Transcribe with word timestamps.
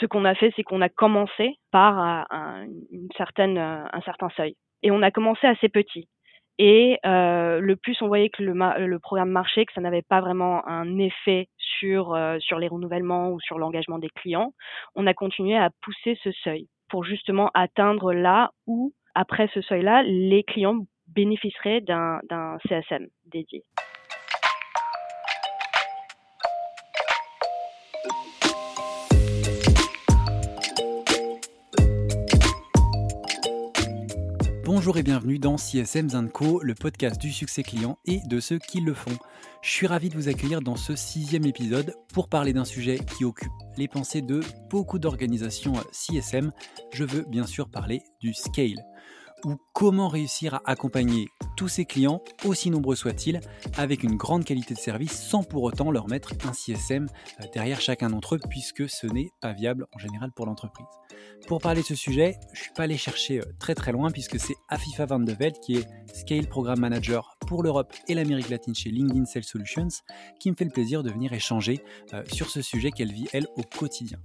ce 0.00 0.06
qu'on 0.06 0.24
a 0.24 0.34
fait, 0.34 0.52
c'est 0.56 0.62
qu'on 0.62 0.80
a 0.80 0.88
commencé 0.88 1.56
par 1.70 1.98
un, 1.98 2.66
une 2.90 3.08
certaine, 3.16 3.58
un 3.58 4.00
certain 4.04 4.28
seuil. 4.36 4.54
Et 4.82 4.90
on 4.90 5.02
a 5.02 5.10
commencé 5.10 5.46
assez 5.46 5.68
petit. 5.68 6.08
Et 6.58 6.98
euh, 7.06 7.60
le 7.60 7.76
plus 7.76 8.00
on 8.02 8.08
voyait 8.08 8.30
que 8.30 8.42
le, 8.42 8.52
le 8.52 8.98
programme 8.98 9.30
marchait, 9.30 9.64
que 9.64 9.72
ça 9.72 9.80
n'avait 9.80 10.02
pas 10.02 10.20
vraiment 10.20 10.66
un 10.66 10.98
effet 10.98 11.48
sur, 11.56 12.14
euh, 12.14 12.38
sur 12.40 12.58
les 12.58 12.66
renouvellements 12.66 13.30
ou 13.30 13.40
sur 13.40 13.58
l'engagement 13.58 13.98
des 13.98 14.08
clients, 14.08 14.52
on 14.96 15.06
a 15.06 15.14
continué 15.14 15.56
à 15.56 15.70
pousser 15.82 16.18
ce 16.24 16.32
seuil 16.32 16.68
pour 16.90 17.04
justement 17.04 17.50
atteindre 17.54 18.12
là 18.12 18.50
où, 18.66 18.92
après 19.14 19.48
ce 19.54 19.60
seuil-là, 19.60 20.02
les 20.02 20.42
clients 20.42 20.80
bénéficieraient 21.06 21.80
d'un 21.80 22.20
CSM 22.68 23.06
dédié. 23.26 23.62
Bonjour 34.78 34.96
et 34.96 35.02
bienvenue 35.02 35.40
dans 35.40 35.56
CSM 35.56 36.30
Co, 36.30 36.62
le 36.62 36.72
podcast 36.72 37.20
du 37.20 37.32
succès 37.32 37.64
client 37.64 37.98
et 38.04 38.20
de 38.28 38.38
ceux 38.38 38.60
qui 38.60 38.80
le 38.80 38.94
font. 38.94 39.18
Je 39.60 39.70
suis 39.70 39.88
ravi 39.88 40.08
de 40.08 40.14
vous 40.14 40.28
accueillir 40.28 40.60
dans 40.60 40.76
ce 40.76 40.94
sixième 40.94 41.46
épisode 41.46 41.96
pour 42.14 42.28
parler 42.28 42.52
d'un 42.52 42.64
sujet 42.64 43.00
qui 43.00 43.24
occupe 43.24 43.50
les 43.76 43.88
pensées 43.88 44.22
de 44.22 44.38
beaucoup 44.70 45.00
d'organisations 45.00 45.72
CSM. 45.90 46.52
Je 46.92 47.02
veux 47.02 47.22
bien 47.22 47.44
sûr 47.44 47.68
parler 47.68 48.02
du 48.20 48.32
scale 48.32 48.76
ou 49.44 49.56
comment 49.72 50.08
réussir 50.08 50.54
à 50.54 50.62
accompagner 50.66 51.28
tous 51.56 51.68
ses 51.68 51.84
clients, 51.84 52.22
aussi 52.44 52.70
nombreux 52.70 52.96
soient-ils, 52.96 53.40
avec 53.76 54.02
une 54.02 54.16
grande 54.16 54.44
qualité 54.44 54.74
de 54.74 54.78
service 54.78 55.12
sans 55.12 55.42
pour 55.42 55.62
autant 55.62 55.90
leur 55.90 56.08
mettre 56.08 56.32
un 56.46 56.52
CSM 56.52 57.06
euh, 57.40 57.44
derrière 57.52 57.80
chacun 57.80 58.10
d'entre 58.10 58.36
eux 58.36 58.40
puisque 58.48 58.88
ce 58.88 59.06
n'est 59.06 59.30
pas 59.40 59.52
viable 59.52 59.86
en 59.94 59.98
général 59.98 60.32
pour 60.32 60.46
l'entreprise. 60.46 60.86
Pour 61.46 61.60
parler 61.60 61.82
de 61.82 61.86
ce 61.86 61.94
sujet, 61.94 62.36
je 62.52 62.60
ne 62.60 62.62
suis 62.64 62.72
pas 62.72 62.84
allé 62.84 62.96
chercher 62.96 63.40
euh, 63.40 63.44
très 63.58 63.74
très 63.74 63.92
loin 63.92 64.10
puisque 64.10 64.38
c'est 64.38 64.56
Afifa 64.68 65.06
Van 65.06 65.18
de 65.18 65.32
Velde 65.32 65.58
qui 65.60 65.76
est 65.76 65.88
Scale 66.12 66.46
Program 66.46 66.78
Manager 66.78 67.36
pour 67.46 67.62
l'Europe 67.62 67.92
et 68.08 68.14
l'Amérique 68.14 68.50
latine 68.50 68.74
chez 68.74 68.90
LinkedIn 68.90 69.24
Sales 69.24 69.44
Solutions 69.44 69.88
qui 70.40 70.50
me 70.50 70.56
fait 70.56 70.64
le 70.64 70.70
plaisir 70.70 71.02
de 71.02 71.10
venir 71.10 71.32
échanger 71.32 71.80
euh, 72.12 72.22
sur 72.32 72.50
ce 72.50 72.62
sujet 72.62 72.90
qu'elle 72.90 73.12
vit 73.12 73.28
elle 73.32 73.46
au 73.56 73.62
quotidien. 73.62 74.18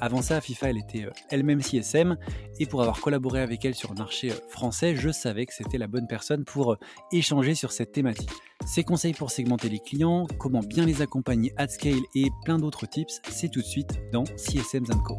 Avant 0.00 0.22
ça, 0.22 0.40
FIFA, 0.40 0.70
elle 0.70 0.78
était 0.78 1.04
euh, 1.04 1.10
elle-même 1.28 1.60
CSM, 1.60 2.16
et 2.58 2.66
pour 2.66 2.80
avoir 2.80 3.00
collaboré 3.00 3.42
avec 3.42 3.64
elle 3.64 3.74
sur 3.74 3.90
le 3.90 3.98
marché 3.98 4.30
français, 4.48 4.96
je 4.96 5.10
savais 5.10 5.44
que 5.44 5.52
c'était 5.52 5.76
la 5.76 5.88
bonne 5.88 6.06
personne 6.06 6.44
pour 6.44 6.76
échanger 7.12 7.54
sur 7.54 7.70
cette 7.72 7.92
thématique. 7.92 8.30
Ses 8.66 8.82
conseils 8.82 9.12
pour 9.12 9.30
segmenter 9.30 9.68
les 9.68 9.78
clients, 9.78 10.26
comment 10.38 10.60
bien 10.60 10.86
les 10.86 11.02
accompagner 11.02 11.52
at 11.56 11.68
scale 11.68 12.00
et 12.14 12.28
plein 12.44 12.58
d'autres 12.58 12.86
tips, 12.86 13.20
c'est 13.28 13.50
tout 13.50 13.60
de 13.60 13.66
suite 13.66 14.00
dans 14.10 14.24
CSM 14.36 14.84
Co. 15.06 15.16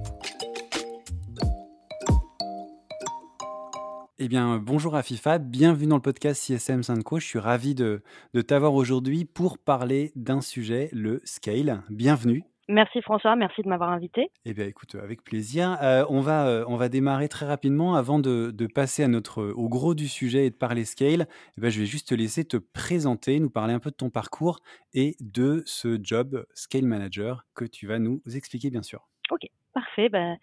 Eh 4.23 4.27
bien, 4.27 4.57
bonjour 4.59 4.95
à 4.95 5.01
FIFA, 5.01 5.39
bienvenue 5.39 5.87
dans 5.87 5.95
le 5.95 6.01
podcast 6.01 6.41
CSM 6.43 6.83
Synco. 6.83 7.19
Je 7.19 7.25
suis 7.25 7.39
ravi 7.39 7.73
de, 7.73 8.03
t'avoir 8.47 8.75
aujourd'hui 8.75 9.25
pour 9.25 9.57
parler 9.57 10.11
d'un 10.15 10.41
sujet, 10.41 10.89
le 10.91 11.21
scale. 11.23 11.81
Bienvenue. 11.89 12.50
Merci 12.71 13.01
François, 13.01 13.35
merci 13.35 13.61
de 13.63 13.67
m'avoir 13.67 13.89
invité. 13.89 14.31
Eh 14.45 14.53
bien, 14.53 14.65
écoute, 14.65 14.95
avec 14.95 15.25
plaisir. 15.25 15.77
Euh, 15.81 16.05
on, 16.07 16.21
va, 16.21 16.47
euh, 16.47 16.63
on 16.69 16.77
va 16.77 16.87
démarrer 16.87 17.27
très 17.27 17.45
rapidement 17.45 17.95
avant 17.95 18.17
de, 18.17 18.67
passer 18.73 19.03
à 19.03 19.09
notre, 19.09 19.43
au 19.43 19.67
gros 19.67 19.93
du 19.93 20.07
sujet 20.07 20.45
et 20.45 20.49
de 20.51 20.55
parler 20.55 20.85
scale. 20.85 21.27
Eh 21.57 21.61
bien, 21.61 21.69
je 21.69 21.81
vais 21.81 21.85
juste 21.85 22.07
te 22.07 22.15
laisser 22.15 22.45
te 22.45 22.55
présenter, 22.55 23.41
nous 23.41 23.49
parler 23.49 23.73
un 23.73 23.79
peu 23.79 23.91
de 23.91 23.95
ton 23.95 24.09
parcours 24.09 24.59
et 24.93 25.17
de 25.19 25.63
ce 25.65 25.99
job 26.01 26.45
scale 26.53 26.85
manager 26.85 27.45
que 27.55 27.65
tu 27.65 27.87
vas 27.87 27.99
nous 27.99 28.21
expliquer, 28.33 28.69
bien 28.69 28.83
sûr. 28.83 29.05
Ok. 29.31 29.49
Parfait. 29.73 30.09
Ben, 30.09 30.37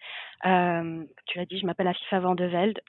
tu 1.25 1.37
l'as 1.37 1.45
dit, 1.45 1.59
je 1.59 1.65
m'appelle 1.65 1.87
Afifa 1.87 2.19
Van. 2.19 2.35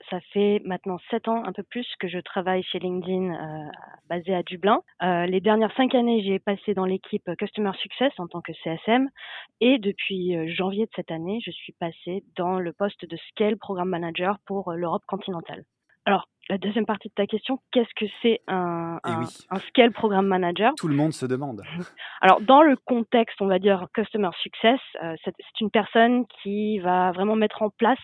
Ça 0.09 0.21
fait 0.33 0.63
maintenant 0.65 0.99
sept 1.11 1.29
ans, 1.29 1.43
un 1.45 1.53
peu 1.53 1.63
plus, 1.63 1.87
que 1.99 2.09
je 2.09 2.19
travaille 2.19 2.63
chez 2.63 2.79
LinkedIn, 2.79 3.35
euh, 3.35 3.71
basé 4.09 4.35
à 4.35 4.43
Dublin. 4.43 4.81
Euh, 5.03 5.27
les 5.27 5.41
dernières 5.41 5.75
cinq 5.77 5.95
années, 5.95 6.23
j'ai 6.23 6.39
passé 6.39 6.73
dans 6.73 6.87
l'équipe 6.87 7.29
Customer 7.39 7.73
Success 7.79 8.13
en 8.19 8.27
tant 8.27 8.41
que 8.41 8.53
CSM. 8.65 9.09
Et 9.61 9.79
depuis 9.79 10.55
janvier 10.55 10.87
de 10.87 10.93
cette 10.97 11.11
année, 11.11 11.41
je 11.45 11.51
suis 11.51 11.73
passée 11.75 12.25
dans 12.37 12.59
le 12.59 12.73
poste 12.73 13.05
de 13.05 13.17
Scale 13.29 13.59
Program 13.59 13.89
Manager 13.89 14.39
pour 14.47 14.73
l'Europe 14.73 15.05
continentale. 15.07 15.65
Alors, 16.11 16.27
la 16.49 16.59
deuxième 16.59 16.87
partie 16.87 17.07
de 17.07 17.15
ta 17.15 17.29
question, 17.29 17.61
qu'est-ce 17.71 17.95
que 17.95 18.11
c'est 18.21 18.41
un, 18.49 18.99
eh 19.07 19.11
un, 19.49 19.59
scale 19.69 19.93
program 19.93 20.27
manager? 20.27 20.73
Tout 20.77 20.89
le 20.89 20.97
monde 20.97 21.13
se 21.13 21.25
demande. 21.25 21.63
Alors, 22.21 22.41
dans 22.41 22.65
le 22.65 22.75
contexte, 22.75 23.41
on 23.41 23.47
va 23.47 23.61
dire 23.61 23.87
customer 23.95 24.31
success, 24.43 24.81
euh, 25.05 25.15
c'est 25.25 25.33
une 25.61 25.71
personne 25.71 26.27
qui 26.43 26.81
va 26.81 27.13
vraiment 27.13 27.37
mettre 27.37 27.63
en 27.63 27.71
place 27.71 28.01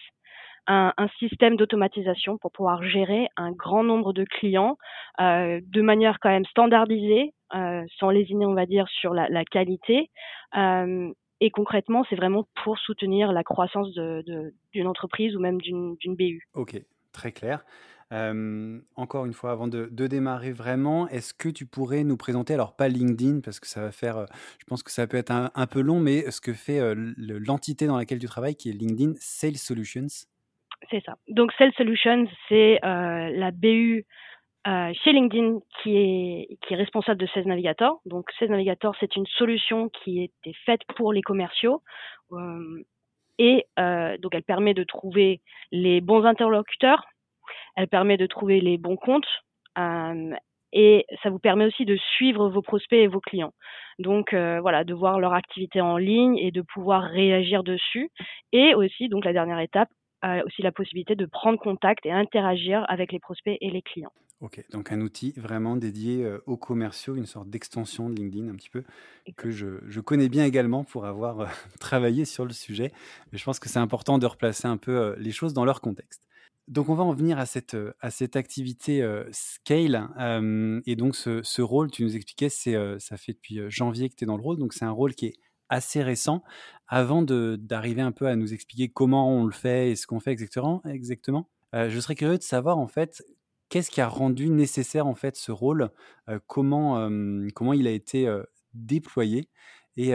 un, 0.69 0.93
système 1.19 1.57
d'automatisation 1.57 2.39
pour 2.39 2.53
pouvoir 2.53 2.81
gérer 2.85 3.27
un 3.37 3.51
grand 3.51 3.83
nombre 3.83 4.13
de 4.13 4.23
clients 4.23 4.79
euh, 5.21 5.61
de 5.65 5.83
manière 5.83 6.19
quand 6.21 6.31
même 6.31 6.45
standardisée, 6.45 7.35
euh, 7.57 7.83
sans 7.99 8.11
lésiner, 8.11 8.47
on 8.47 8.55
va 8.55 8.67
dire, 8.67 8.87
sur 8.89 9.15
la, 9.15 9.29
la 9.29 9.45
qualité. 9.45 10.11
et 10.55 11.51
concrètement, 11.51 12.05
c'est 12.09 12.17
vraiment 12.17 12.47
pour 12.63 12.79
soutenir 12.79 13.33
la 13.33 13.43
croissance 13.43 13.93
d'une 13.93 14.53
de, 14.75 14.87
entreprise 14.87 15.35
ou 15.35 15.41
même 15.41 15.61
d'une 15.61 15.97
BU. 16.05 16.47
Ok, 16.55 16.81
très 17.13 17.33
clair 17.33 17.65
encore 18.11 19.27
une 19.27 19.33
fois, 19.33 19.51
avant 19.53 19.69
de, 19.69 19.89
démarrer 20.07 20.53
vraiment, 20.53 21.09
est-ce 21.09 21.35
que 21.35 21.49
tu 21.49 21.67
pourrais 21.67 22.05
nous 22.05 22.17
présenter, 22.17 22.55
alors 22.55 22.77
pas 22.77 22.89
LinkedIn, 22.89 23.41
parce 23.41 23.61
que 23.61 23.67
ça 23.67 23.81
va 23.81 23.93
faire, 23.93 24.27
je 24.59 24.65
pense 24.65 24.83
que 24.83 24.91
ça 24.91 25.07
peut 25.07 25.17
être 25.17 25.33
un, 25.33 25.67
peu 25.67 25.81
long, 25.81 26.01
mais 26.01 26.31
ce 26.31 26.41
que 26.41 26.53
fait 26.53 26.81
l'entité 27.17 27.87
dans 27.87 27.97
laquelle 27.97 28.19
tu 28.19 28.27
travailles, 28.27 28.57
qui 28.57 28.71
est 28.71 28.73
LinkedIn 28.73 29.15
Sales 29.17 29.57
Solutions? 29.57 30.27
C'est 30.91 31.03
ça. 31.05 31.17
Donc 31.29 31.53
Sales 31.59 31.73
Solutions, 31.77 32.27
c'est 32.49 32.79
la 32.83 33.51
BU 33.51 34.05
chez 34.67 35.13
LinkedIn 35.13 35.59
qui 35.83 35.97
est, 35.97 36.75
responsable 36.75 37.21
de 37.21 37.27
Sales 37.27 37.47
Navigator. 37.47 38.01
Donc 38.05 38.31
Sales 38.39 38.51
Navigator, 38.51 38.95
c'est 39.01 39.17
une 39.17 39.27
solution 39.27 39.89
qui 39.89 40.23
était 40.23 40.57
faite 40.65 40.83
pour 40.97 41.13
les 41.13 41.23
commerciaux. 41.23 41.83
et 43.39 43.67
donc 43.77 44.35
elle 44.35 44.45
permet 44.45 44.75
de 44.75 44.85
trouver 44.85 45.41
les 45.73 46.01
bons 46.01 46.25
interlocuteurs 46.25 47.05
elle 47.77 47.89
permet 47.89 48.17
de 48.17 48.27
trouver 48.27 48.61
les 48.61 48.79
bons 48.79 48.97
comptes 48.97 49.29
euh, 49.79 50.35
et 50.73 51.07
ça 51.23 51.31
vous 51.31 51.39
permet 51.39 51.67
aussi 51.67 51.85
de 51.85 51.97
suivre 52.17 52.49
vos 52.49 52.63
prospects 52.63 52.99
et 52.99 53.07
vos 53.07 53.21
clients. 53.21 53.53
Donc 53.99 54.33
euh, 54.33 54.61
voilà, 54.61 54.85
de 54.85 54.95
voir 54.95 55.21
leur 55.21 55.33
activité 55.33 55.81
en 55.81 55.97
ligne 55.97 56.37
et 56.39 56.51
de 56.51 56.63
pouvoir 56.63 57.03
réagir 57.03 57.63
dessus. 57.63 58.11
Et 58.53 58.75
aussi, 58.75 59.09
donc 59.09 59.25
la 59.25 59.33
dernière 59.33 59.61
étape, 59.61 59.89
euh, 60.25 60.43
aussi 60.45 60.63
la 60.63 60.73
possibilité 60.73 61.15
de 61.15 61.27
prendre 61.27 61.59
contact 61.59 62.05
et 62.05 62.11
interagir 62.11 62.85
avec 62.89 63.13
les 63.13 63.21
prospects 63.21 63.57
et 63.61 63.71
les 63.71 63.83
clients. 63.83 64.13
Ok, 64.41 64.63
donc 64.71 64.93
un 64.93 65.01
outil 65.01 65.33
vraiment 65.39 65.77
dédié 65.77 66.27
aux 66.45 66.59
commerciaux, 66.59 67.17
une 67.17 67.25
sorte 67.25 67.49
d'extension 67.49 68.11
de 68.11 68.17
LinkedIn 68.17 68.49
un 68.49 68.55
petit 68.55 68.69
peu, 68.69 68.85
que 69.39 69.51
je, 69.51 69.79
je 69.87 70.01
connais 70.01 70.29
bien 70.29 70.45
également 70.45 70.85
pour 70.85 71.07
avoir 71.07 71.49
travaillé 71.81 72.27
sur 72.27 72.45
le 72.45 72.53
sujet. 72.53 72.93
Mais 73.33 73.39
je 73.39 73.45
pense 73.45 73.59
que 73.59 73.71
c'est 73.71 73.79
important 73.79 74.19
de 74.19 74.27
replacer 74.27 74.69
un 74.69 74.77
peu 74.77 75.17
les 75.19 75.33
choses 75.33 75.55
dans 75.55 75.65
leur 75.65 75.81
contexte. 75.81 76.27
Donc 76.69 76.89
on 76.89 76.95
va 76.95 77.05
en 77.05 77.13
venir 77.13 77.39
à 77.39 77.47
cette, 77.47 78.37
activité 78.37 79.09
scale. 79.31 80.09
et 80.85 80.97
donc 80.97 81.15
ce, 81.15 81.63
rôle, 81.63 81.91
tu 81.91 82.03
nous 82.03 82.17
expliquais, 82.17 82.49
c'est, 82.49 82.77
ça 82.99 83.17
fait 83.17 83.33
depuis 83.33 83.61
janvier 83.69 84.09
que 84.09 84.17
tu 84.17 84.25
es 84.25 84.27
dans 84.27 84.37
le 84.37 84.43
rôle, 84.43 84.59
donc 84.59 84.73
c'est 84.73 84.85
un 84.85 84.91
rôle 84.91 85.15
qui 85.15 85.27
est 85.27 85.35
assez 85.69 86.03
récent. 86.03 86.43
Avant 86.89 87.23
d'arriver 87.23 88.03
un 88.03 88.13
peu 88.13 88.27
à 88.27 88.37
nous 88.37 88.53
expliquer 88.53 88.89
comment 88.89 89.31
on 89.31 89.45
le 89.45 89.53
fait 89.53 89.91
et 89.91 89.97
ce 89.97 90.07
qu'on 90.07 90.21
fait 90.21 90.33
exactement, 90.33 90.83
je 91.73 92.01
serais 92.01 92.17
curieux 92.17 92.39
de 92.39 92.43
savoir 92.43 92.79
en 92.79 92.89
fait 92.89 93.23
qu'est-ce 93.69 93.91
qui 93.91 94.01
a 94.01 94.09
rendu 94.09 94.51
nécessaire 94.51 95.07
en 95.07 95.15
fait 95.15 95.37
ce 95.37 95.53
rôle, 95.53 95.91
comment 96.49 97.09
il 97.75 97.87
a 97.87 97.93
été 97.93 98.29
déployé 98.75 99.49
et, 99.97 100.13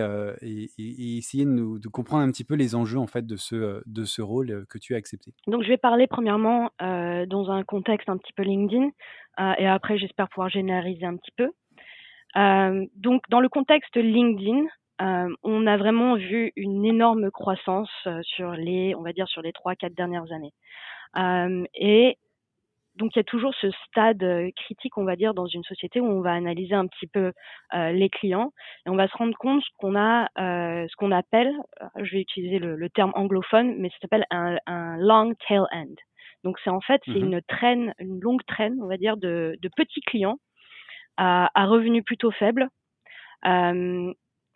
essayer 1.17 1.45
de, 1.45 1.49
nous, 1.49 1.79
comprendre 1.91 2.23
un 2.23 2.31
petit 2.31 2.43
peu 2.43 2.55
les 2.55 2.75
enjeux 2.75 2.99
en 2.99 3.07
fait 3.07 3.25
de 3.25 3.35
ce, 3.35 3.81
de 3.85 4.03
ce 4.03 4.21
rôle 4.21 4.65
que 4.69 4.77
tu 4.77 4.93
as 4.93 4.97
accepté. 4.97 5.33
Donc 5.47 5.63
je 5.63 5.67
vais 5.67 5.77
parler 5.77 6.07
premièrement 6.07 6.69
dans 6.79 7.51
un 7.51 7.63
contexte 7.63 8.09
un 8.09 8.17
petit 8.17 8.33
peu 8.33 8.43
LinkedIn 8.43 8.89
et 9.57 9.67
après 9.67 9.97
j'espère 9.97 10.29
pouvoir 10.29 10.49
généraliser 10.49 11.05
un 11.05 11.17
petit 11.17 11.31
peu. 11.35 11.51
donc 12.95 13.23
dans 13.29 13.39
le 13.39 13.49
contexte 13.49 13.95
LinkedIn, 13.95 14.65
on 15.43 15.67
a 15.67 15.77
vraiment 15.77 16.15
vu 16.15 16.51
une 16.55 16.85
énorme 16.85 17.31
croissance 17.31 17.91
sur 18.21 18.51
les, 18.51 18.93
on 18.95 19.01
va 19.01 19.13
dire 19.13 19.27
sur 19.27 19.41
les 19.41 19.51
trois 19.51 19.75
quatre 19.75 19.95
dernières 19.95 20.31
années. 20.31 20.53
et 21.75 22.17
donc 22.95 23.15
il 23.15 23.19
y 23.19 23.21
a 23.21 23.23
toujours 23.23 23.53
ce 23.55 23.71
stade 23.87 24.23
critique, 24.55 24.97
on 24.97 25.03
va 25.03 25.15
dire, 25.15 25.33
dans 25.33 25.45
une 25.45 25.63
société 25.63 25.99
où 25.99 26.07
on 26.07 26.21
va 26.21 26.33
analyser 26.33 26.75
un 26.75 26.87
petit 26.87 27.07
peu 27.07 27.31
les 27.73 28.09
clients 28.09 28.51
et 28.85 28.89
on 28.89 28.95
va 28.95 29.07
se 29.07 29.17
rendre 29.17 29.37
compte 29.37 29.63
qu'on 29.77 29.95
a 29.95 30.27
ce 30.37 30.95
qu'on 30.97 31.11
appelle, 31.11 31.53
je 31.97 32.11
vais 32.11 32.21
utiliser 32.21 32.59
le, 32.59 32.89
terme 32.89 33.11
anglophone, 33.15 33.75
mais 33.77 33.89
ça 33.89 33.95
s'appelle 34.01 34.25
un, 34.29 34.57
long 34.97 35.33
tail 35.47 35.63
end. 35.71 35.95
Donc 36.43 36.57
c'est 36.63 36.69
en 36.69 36.81
fait 36.81 37.01
c'est 37.05 37.11
mmh 37.11 37.33
une 37.33 37.41
traîne, 37.47 37.93
une 37.99 38.19
longue 38.19 38.43
traîne, 38.45 38.77
on 38.81 38.87
va 38.87 38.97
dire, 38.97 39.15
de, 39.17 39.57
petits 39.75 40.01
clients 40.01 40.37
à, 41.17 41.49
revenus 41.65 42.03
plutôt 42.03 42.31
faibles 42.31 42.67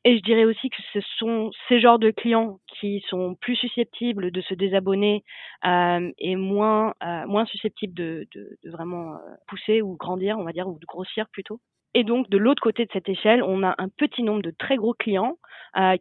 Et 0.07 0.17
je 0.17 0.21
dirais 0.21 0.45
aussi 0.45 0.69
que 0.69 0.81
ce 0.93 0.99
sont 1.17 1.49
ces 1.67 1.79
genres 1.79 1.97
de 1.97 2.11
clients 2.11 2.59
qui 2.79 3.03
sont 3.09 3.33
plus 3.41 3.55
susceptibles 3.55 4.29
de 4.29 4.41
se 4.41 4.53
désabonner 4.53 5.23
euh, 5.65 6.11
et 6.19 6.35
moins, 6.35 6.93
euh, 7.03 7.25
moins 7.25 7.45
susceptibles 7.45 7.95
de, 7.95 8.27
vraiment 8.65 9.15
euh, 9.15 9.17
pousser 9.47 9.81
ou 9.81 9.95
grandir, 9.97 10.37
on 10.37 10.43
va 10.43 10.51
dire, 10.51 10.67
ou 10.67 10.77
de 10.77 10.85
grossir 10.85 11.27
plutôt. 11.29 11.59
Et 11.95 12.03
donc, 12.03 12.29
de 12.29 12.37
l'autre 12.37 12.61
côté 12.61 12.85
de 12.85 12.91
cette 12.93 13.09
échelle, 13.09 13.41
on 13.41 13.63
a 13.63 13.73
un 13.79 13.89
petit 13.89 14.21
nombre 14.21 14.43
de 14.43 14.51
très 14.51 14.75
gros 14.75 14.93
clients 14.93 15.37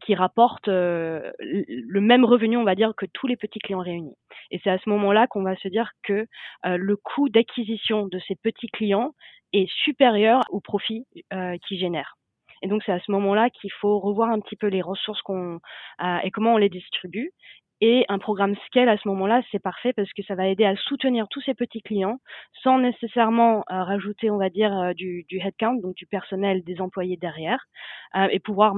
qui 0.03 0.15
rapportent 0.15 0.69
le 0.69 2.01
même 2.01 2.25
revenu, 2.25 2.57
on 2.57 2.65
va 2.65 2.75
dire, 2.75 2.95
que 2.97 3.07
tous 3.07 3.27
les 3.27 3.37
petits 3.37 3.59
clients 3.59 3.81
réunis. 3.81 4.17
Et 4.51 4.61
c'est 4.63 4.71
à 4.71 4.79
ce 4.79 4.89
moment-là 4.89 5.27
qu'on 5.29 5.43
va 5.43 5.57
se 5.57 5.69
dire 5.69 5.91
que 6.03 6.27
le 6.65 6.97
coût 6.97 7.29
d'acquisition 7.29 8.07
de 8.07 8.21
ces 8.27 8.35
petits 8.35 8.69
clients 8.69 9.15
est 9.53 9.71
supérieur 9.85 10.43
au 10.51 10.61
profit 10.61 11.07
qu'ils 11.31 11.79
génèrent. 11.79 12.17
Et 12.65 12.69
donc 12.69 12.83
c'est 12.85 12.93
à 12.93 12.99
ce 12.99 13.13
moment-là 13.13 13.51
qu'il 13.51 13.71
faut 13.71 14.01
revoir 14.01 14.31
un 14.31 14.41
petit 14.41 14.57
peu 14.57 14.67
les 14.67 14.83
ressources 14.83 15.21
qu'on 15.23 15.61
et 16.25 16.31
comment 16.33 16.55
on 16.55 16.57
les 16.57 16.71
distribue. 16.71 17.31
Et 17.81 18.07
un 18.09 18.19
programme 18.19 18.55
Scale 18.67 18.89
à 18.89 18.97
ce 18.97 19.07
moment-là, 19.09 19.43
c'est 19.51 19.59
parfait 19.59 19.93
parce 19.93 20.11
que 20.13 20.23
ça 20.23 20.35
va 20.35 20.49
aider 20.49 20.65
à 20.65 20.75
soutenir 20.75 21.27
tous 21.29 21.43
ces 21.43 21.53
petits 21.53 21.83
clients 21.83 22.19
sans 22.63 22.79
nécessairement 22.79 23.65
euh, 23.71 23.83
rajouter, 23.83 24.31
on 24.31 24.39
va 24.39 24.49
dire, 24.49 24.75
euh, 24.75 24.93
du, 24.95 25.27
headcount, 25.33 25.81
donc 25.83 25.95
du 25.95 26.07
personnel 26.07 26.63
des 26.65 26.81
employés 26.81 27.19
derrière, 27.19 27.67
euh, 28.15 28.29
et 28.31 28.39
pouvoir 28.39 28.75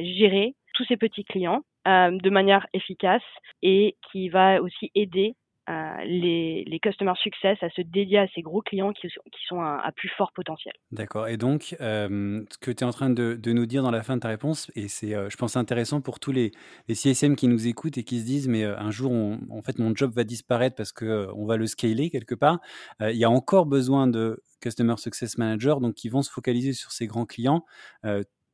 gérer 0.00 0.54
tous 0.74 0.84
ces 0.84 0.96
petits 0.96 1.24
clients 1.24 1.62
de 1.86 2.30
manière 2.30 2.66
efficace 2.72 3.22
et 3.62 3.96
qui 4.10 4.28
va 4.28 4.60
aussi 4.60 4.90
aider 4.94 5.34
les, 5.68 6.64
les 6.66 6.80
customer 6.80 7.12
success 7.22 7.58
à 7.62 7.70
se 7.70 7.80
dédier 7.80 8.18
à 8.18 8.26
ces 8.34 8.42
gros 8.42 8.62
clients 8.62 8.92
qui, 8.92 9.08
sont 9.48 9.60
à, 9.60 9.90
plus 9.94 10.08
fort 10.16 10.32
potentiel. 10.32 10.74
D'accord. 10.92 11.28
Et 11.28 11.36
donc, 11.36 11.74
ce 11.78 12.58
que 12.60 12.70
tu 12.70 12.84
es 12.84 12.86
en 12.86 12.92
train 12.92 13.10
de, 13.10 13.38
nous 13.46 13.66
dire 13.66 13.82
dans 13.82 13.90
la 13.90 14.02
fin 14.02 14.16
de 14.16 14.20
ta 14.20 14.28
réponse, 14.28 14.70
et 14.74 14.88
c'est, 14.88 15.10
je 15.10 15.36
pense, 15.36 15.56
intéressant 15.56 16.00
pour 16.00 16.20
tous 16.20 16.32
les, 16.32 16.52
CSM 16.92 17.36
qui 17.36 17.48
nous 17.48 17.66
écoutent 17.66 17.98
et 17.98 18.04
qui 18.04 18.20
se 18.20 18.24
disent, 18.24 18.48
mais 18.48 18.64
un 18.64 18.90
jour, 18.90 19.12
en 19.12 19.62
fait, 19.62 19.78
mon 19.78 19.94
job 19.94 20.12
va 20.14 20.24
disparaître 20.24 20.76
parce 20.76 20.92
qu'on 20.92 21.32
on 21.34 21.46
va 21.46 21.56
le 21.56 21.66
scaler 21.66 22.10
quelque 22.10 22.34
part. 22.34 22.60
il 23.00 23.16
y 23.16 23.24
a 23.24 23.30
encore 23.30 23.66
besoin 23.66 24.06
de 24.06 24.42
Customer 24.60 24.96
Success 24.96 25.38
Manager, 25.38 25.80
donc 25.80 25.94
qui 25.94 26.08
vont 26.08 26.22
se 26.22 26.30
focaliser 26.30 26.72
sur 26.72 26.92
ces 26.92 27.06
grands 27.06 27.26
clients. 27.26 27.64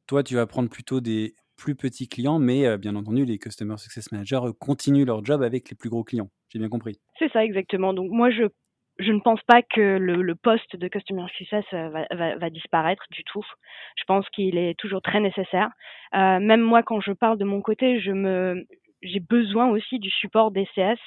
toi, 0.07 0.23
tu 0.23 0.35
vas 0.35 0.47
prendre 0.47 0.69
plutôt 0.69 1.01
des 1.01 1.35
plus 1.63 1.77
petits 1.77 2.09
clients, 2.09 2.41
mais 2.41 2.77
bien 2.77 2.97
entendu, 2.97 3.25
les 3.25 3.39
Customer 3.39 3.77
Success 3.77 4.11
Managers 4.11 4.41
continuent 4.59 5.05
leur 5.05 5.25
job 5.25 5.43
avec 5.43 5.71
les 5.71 5.77
plus 5.77 5.91
gros 5.91 6.03
clients. 6.03 6.29
J'ai 6.49 6.59
bien 6.59 6.69
compris. 6.69 6.99
C'est 7.19 7.31
ça, 7.33 7.45
exactement. 7.45 7.95
Donc 7.95 8.11
moi, 8.11 8.31
je, 8.31 8.49
je 8.99 9.13
ne 9.13 9.21
pense 9.21 9.41
pas 9.47 9.63
que 9.63 9.97
le, 9.99 10.35
poste 10.35 10.77
de 10.77 10.89
Customer 10.89 11.27
Success 11.37 11.65
va, 11.73 12.07
va, 12.11 12.37
va, 12.37 12.51
disparaître 12.51 13.05
du 13.11 13.23
tout. 13.25 13.45
Je 13.97 14.05
pense 14.05 14.29
qu'il 14.31 14.59
est 14.59 14.79
toujours 14.79 15.03
très 15.03 15.21
nécessaire. 15.21 15.71
Euh, 16.15 16.41
même 16.41 16.61
moi, 16.61 16.83
quand 16.83 17.01
je 17.01 17.13
parle 17.13 17.39
de 17.39 17.45
mon 17.45 17.63
côté, 17.63 18.01
je 18.01 18.11
me, 18.11 18.67
j'ai 19.03 19.21
besoin 19.21 19.69
aussi 19.69 19.99
du 19.99 20.11
support 20.11 20.51
des 20.51 20.67
CS. 20.75 20.99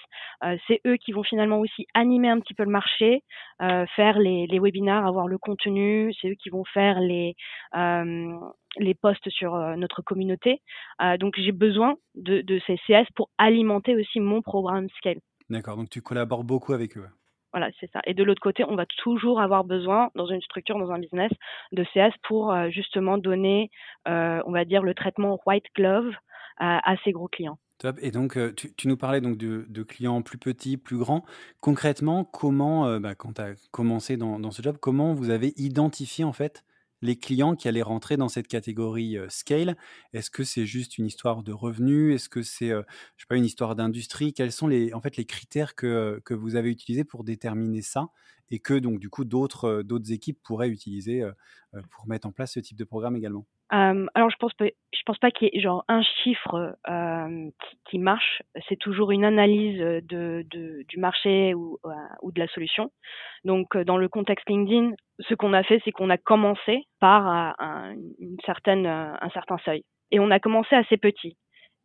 Euh, 0.43 0.57
c'est 0.67 0.81
eux 0.85 0.97
qui 0.97 1.11
vont 1.11 1.23
finalement 1.23 1.59
aussi 1.59 1.87
animer 1.93 2.29
un 2.29 2.39
petit 2.39 2.53
peu 2.53 2.63
le 2.63 2.71
marché, 2.71 3.23
euh, 3.61 3.85
faire 3.95 4.19
les, 4.19 4.47
les 4.47 4.59
webinaires, 4.59 5.05
avoir 5.05 5.27
le 5.27 5.37
contenu. 5.37 6.13
C'est 6.21 6.29
eux 6.29 6.35
qui 6.35 6.49
vont 6.49 6.65
faire 6.65 6.99
les 6.99 7.35
euh, 7.75 8.37
les 8.77 8.93
posts 8.93 9.29
sur 9.29 9.55
notre 9.77 10.01
communauté. 10.01 10.61
Donc 11.19 11.35
j'ai 11.37 11.53
besoin 11.53 11.95
de, 12.15 12.41
de, 12.41 12.59
ces 12.67 12.75
CS 12.85 13.05
pour 13.15 13.29
alimenter 13.37 13.95
aussi 13.95 14.19
mon 14.19 14.41
programme 14.41 14.89
Scale. 14.97 15.19
D'accord. 15.49 15.77
Donc 15.77 15.89
tu 15.89 16.01
collabores 16.01 16.43
beaucoup 16.43 16.73
avec 16.73 16.97
eux. 16.97 17.07
Voilà, 17.53 17.69
c'est 17.79 17.89
ça. 17.93 18.01
Et 18.05 18.13
de 18.13 18.21
l'autre 18.21 18.41
côté, 18.41 18.65
on 18.65 18.75
va 18.75 18.85
toujours 18.85 19.39
avoir 19.39 19.63
besoin, 19.63 20.09
dans 20.15 20.25
une 20.25 20.41
structure, 20.41 20.77
dans 20.77 20.91
un 20.91 20.99
business, 20.99 21.31
de 21.71 21.85
CS 21.93 22.13
pour 22.23 22.53
justement 22.69 23.17
donner, 23.17 23.69
on 24.05 24.51
va 24.51 24.65
dire, 24.65 24.83
le 24.83 24.93
traitement 24.93 25.39
white 25.45 25.67
glove 25.73 26.11
à 26.57 26.95
ces 27.05 27.13
gros 27.13 27.29
clients. 27.29 27.57
Et 27.99 28.11
donc, 28.11 28.37
tu, 28.55 28.73
tu, 28.73 28.87
nous 28.87 28.97
parlais 28.97 29.21
donc 29.21 29.37
de, 29.37 29.83
clients 29.83 30.21
plus 30.21 30.37
petits, 30.37 30.77
plus 30.77 30.97
grands. 30.97 31.25
Concrètement, 31.59 32.23
comment, 32.25 32.99
bah, 32.99 33.15
quand 33.15 33.33
tu 33.33 33.41
as 33.41 33.55
commencé 33.71 34.17
dans, 34.17 34.51
ce 34.51 34.61
job, 34.61 34.77
comment 34.79 35.13
vous 35.13 35.29
avez 35.29 35.53
identifié 35.57 36.23
en 36.23 36.33
fait 36.33 36.63
les 37.01 37.17
clients 37.17 37.55
qui 37.55 37.67
allaient 37.67 37.81
rentrer 37.81 38.17
dans 38.17 38.29
cette 38.29 38.47
catégorie 38.47 39.17
scale? 39.29 39.77
Est-ce 40.13 40.31
que 40.31 40.43
c'est 40.43 40.65
juste 40.65 40.97
une 40.97 41.05
histoire 41.05 41.43
de 41.43 41.51
revenus? 41.51 42.15
Est-ce 42.15 42.29
que 42.29 42.41
c'est, 42.41 42.71
pas, 43.29 43.35
une 43.35 43.45
histoire 43.45 43.75
d'industrie? 43.75 44.33
Quels 44.33 44.51
sont 44.51 44.67
les, 44.67 44.93
en 44.93 45.01
fait, 45.01 45.17
les 45.17 45.25
critères 45.25 45.75
que, 45.75 46.21
que 46.25 46.33
vous 46.33 46.55
avez 46.55 46.69
utilisés 46.69 47.03
pour 47.03 47.23
déterminer 47.23 47.81
ça? 47.81 48.09
Et 48.51 48.59
que 48.59 48.75
donc 48.75 48.99
du 48.99 49.09
coup 49.09 49.25
d'autres 49.25 49.81
d'autres 49.81 50.11
équipes 50.11 50.37
pourraient 50.43 50.69
utiliser 50.69 51.23
pour 51.89 52.07
mettre 52.07 52.27
en 52.27 52.31
place 52.31 52.53
ce 52.53 52.59
type 52.59 52.77
de 52.77 52.83
programme 52.83 53.15
également 53.15 53.47
euh, 53.73 54.05
alors 54.13 54.29
je 54.29 54.35
pense 54.37 54.53
pas, 54.53 54.65
je 54.65 55.01
pense 55.05 55.17
pas 55.17 55.31
qu'il 55.31 55.49
y 55.51 55.57
ait 55.57 55.61
genre 55.61 55.83
un 55.87 56.01
chiffre 56.03 56.77
euh, 56.87 57.49
qui, 57.61 57.77
qui, 57.89 57.99
marche. 57.99 58.43
C'est 58.69 58.77
toujours 58.77 59.11
une 59.11 59.25
analyse 59.25 59.79
de, 59.79 60.45
de 60.49 60.83
du 60.87 60.99
marché 60.99 61.53
ou, 61.53 61.79
euh, 61.85 61.89
ou, 62.21 62.31
de 62.31 62.39
la 62.39 62.47
solution. 62.47 62.91
Donc 63.43 63.75
dans 63.77 63.97
le 63.97 64.07
contexte 64.07 64.47
LinkedIn, 64.49 64.91
ce 65.19 65.33
qu'on 65.33 65.53
a 65.53 65.63
fait, 65.63 65.81
c'est 65.83 65.91
qu'on 65.91 66.09
a 66.09 66.17
commencé 66.17 66.83
par 66.99 67.27
un, 67.27 67.95
une 68.19 68.37
certaine, 68.45 68.85
un 68.85 69.29
certain 69.33 69.57
seuil, 69.65 69.83
et 70.11 70.19
on 70.19 70.31
a 70.31 70.39
commencé 70.39 70.75
assez 70.75 70.97
petit. 70.97 71.35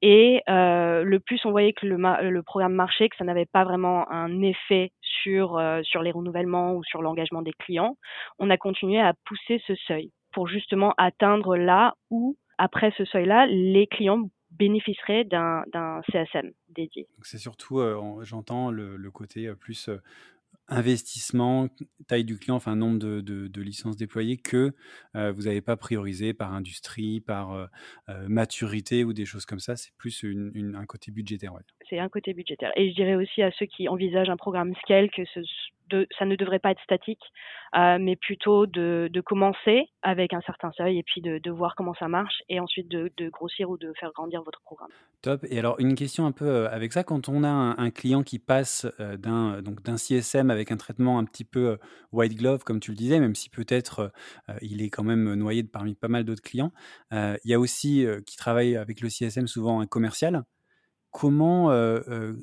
Et 0.02 0.42
euh, 0.48 1.02
le 1.04 1.20
plus 1.20 1.44
on 1.44 1.50
voyait 1.50 1.74
que 1.74 1.86
le, 1.86 1.96
le, 2.30 2.42
programme 2.42 2.72
marchait, 2.72 3.08
que 3.08 3.16
ça 3.16 3.24
n'avait 3.24 3.46
pas 3.46 3.64
vraiment 3.64 4.10
un 4.10 4.40
effet 4.40 4.92
sur, 5.02 5.58
euh, 5.58 5.82
sur 5.82 6.02
les 6.02 6.10
renouvellements 6.10 6.74
ou 6.74 6.84
sur 6.84 7.02
l'engagement 7.02 7.42
des 7.42 7.52
clients, 7.52 7.96
on 8.38 8.48
a 8.48 8.56
continué 8.56 8.98
à 9.00 9.12
pousser 9.26 9.62
ce 9.66 9.74
seuil 9.74 10.10
pour 10.32 10.48
justement 10.48 10.94
atteindre 10.98 11.56
là 11.56 11.94
où, 12.10 12.36
après 12.58 12.92
ce 12.96 13.04
seuil-là, 13.04 13.46
les 13.46 13.86
clients 13.86 14.28
bénéficieraient 14.50 15.24
d'un 15.24 16.02
CSM 16.10 16.52
dédié. 16.68 17.06
C'est 17.22 17.38
surtout, 17.38 17.78
euh, 17.78 18.22
j'entends, 18.22 18.70
le, 18.70 18.96
le, 18.96 19.10
côté 19.10 19.46
euh, 19.46 19.54
plus 19.54 19.88
euh, 19.88 19.98
investissement, 20.68 21.68
taille 22.08 22.24
du 22.24 22.38
client, 22.38 22.56
enfin 22.56 22.76
nombre 22.76 22.98
de, 22.98 23.20
de, 23.20 23.48
de 23.48 23.62
licences 23.62 23.96
déployées 23.96 24.36
que 24.36 24.72
euh, 25.16 25.32
vous 25.32 25.42
n'avez 25.42 25.60
pas 25.60 25.76
priorisé 25.76 26.34
par 26.34 26.52
industrie, 26.52 27.20
par 27.20 27.68
maturité 28.28 29.04
ou 29.04 29.12
des 29.12 29.24
choses 29.24 29.46
comme 29.46 29.60
ça. 29.60 29.76
C'est 29.76 29.94
plus 29.96 30.22
une, 30.22 30.50
une, 30.54 30.76
un 30.76 30.86
côté 30.86 31.10
budgétaire. 31.10 31.52
C'est 31.88 31.98
un 31.98 32.08
côté 32.08 32.34
budgétaire. 32.34 32.72
Et 32.76 32.90
je 32.90 32.94
dirais 32.94 33.14
aussi 33.16 33.42
à 33.42 33.50
ceux 33.52 33.66
qui 33.66 33.88
envisagent 33.88 34.30
un 34.30 34.36
programme 34.36 34.74
Scale 34.82 35.10
que 35.10 35.24
ce, 35.34 35.40
ça 36.18 36.24
ne 36.24 36.36
devrait 36.36 36.58
pas 36.58 36.70
être 36.70 36.82
statique, 36.82 37.22
euh, 37.76 37.98
mais 38.00 38.16
plutôt 38.16 38.66
de, 38.66 39.10
commencer 39.24 39.86
avec 40.02 40.32
un 40.32 40.40
certain 40.40 40.72
seuil 40.72 40.98
et 40.98 41.02
puis 41.02 41.20
de, 41.20 41.50
voir 41.50 41.74
comment 41.76 41.94
ça 41.94 42.08
marche 42.08 42.42
et 42.48 42.58
ensuite 42.58 42.88
de, 42.88 43.28
grossir 43.28 43.70
ou 43.70 43.76
de 43.76 43.92
faire 43.98 44.12
grandir 44.12 44.42
votre 44.42 44.60
programme. 44.62 44.90
Top. 45.22 45.44
Et 45.50 45.58
alors 45.58 45.76
une 45.78 45.94
question 45.94 46.26
un 46.26 46.32
peu 46.32 46.66
avec 46.68 46.92
ça, 46.92 47.04
quand 47.04 47.28
on 47.28 47.44
a 47.44 47.48
un, 47.48 47.90
client 47.90 48.22
qui 48.22 48.38
passe 48.38 48.86
d'un 48.98 49.62
donc 49.62 49.82
d'un 49.82 49.96
CSM 49.96 50.50
avec 50.50 50.70
un 50.70 50.76
traitement 50.76 51.18
un 51.18 51.24
petit 51.24 51.44
peu 51.44 51.78
white 52.12 52.36
glove 52.36 52.64
comme 52.64 52.80
tu 52.80 52.92
le 52.92 52.96
disais, 52.96 53.18
même 53.18 53.34
si 53.34 53.50
peut-être 53.50 54.12
il 54.62 54.82
est 54.82 54.90
quand 54.90 55.02
même 55.02 55.34
noyé 55.34 55.64
parmi 55.64 55.94
pas 55.94 56.08
mal 56.08 56.24
d'autres 56.24 56.42
clients, 56.42 56.72
il 57.12 57.38
y 57.44 57.54
a 57.54 57.60
aussi 57.60 58.06
qui 58.26 58.36
travaille 58.36 58.76
avec 58.76 59.00
le 59.00 59.08
CSM 59.08 59.46
souvent 59.46 59.80
un 59.80 59.86
commercial 59.86 60.44
comment 61.10 61.70
euh, 61.70 62.00
euh, 62.08 62.34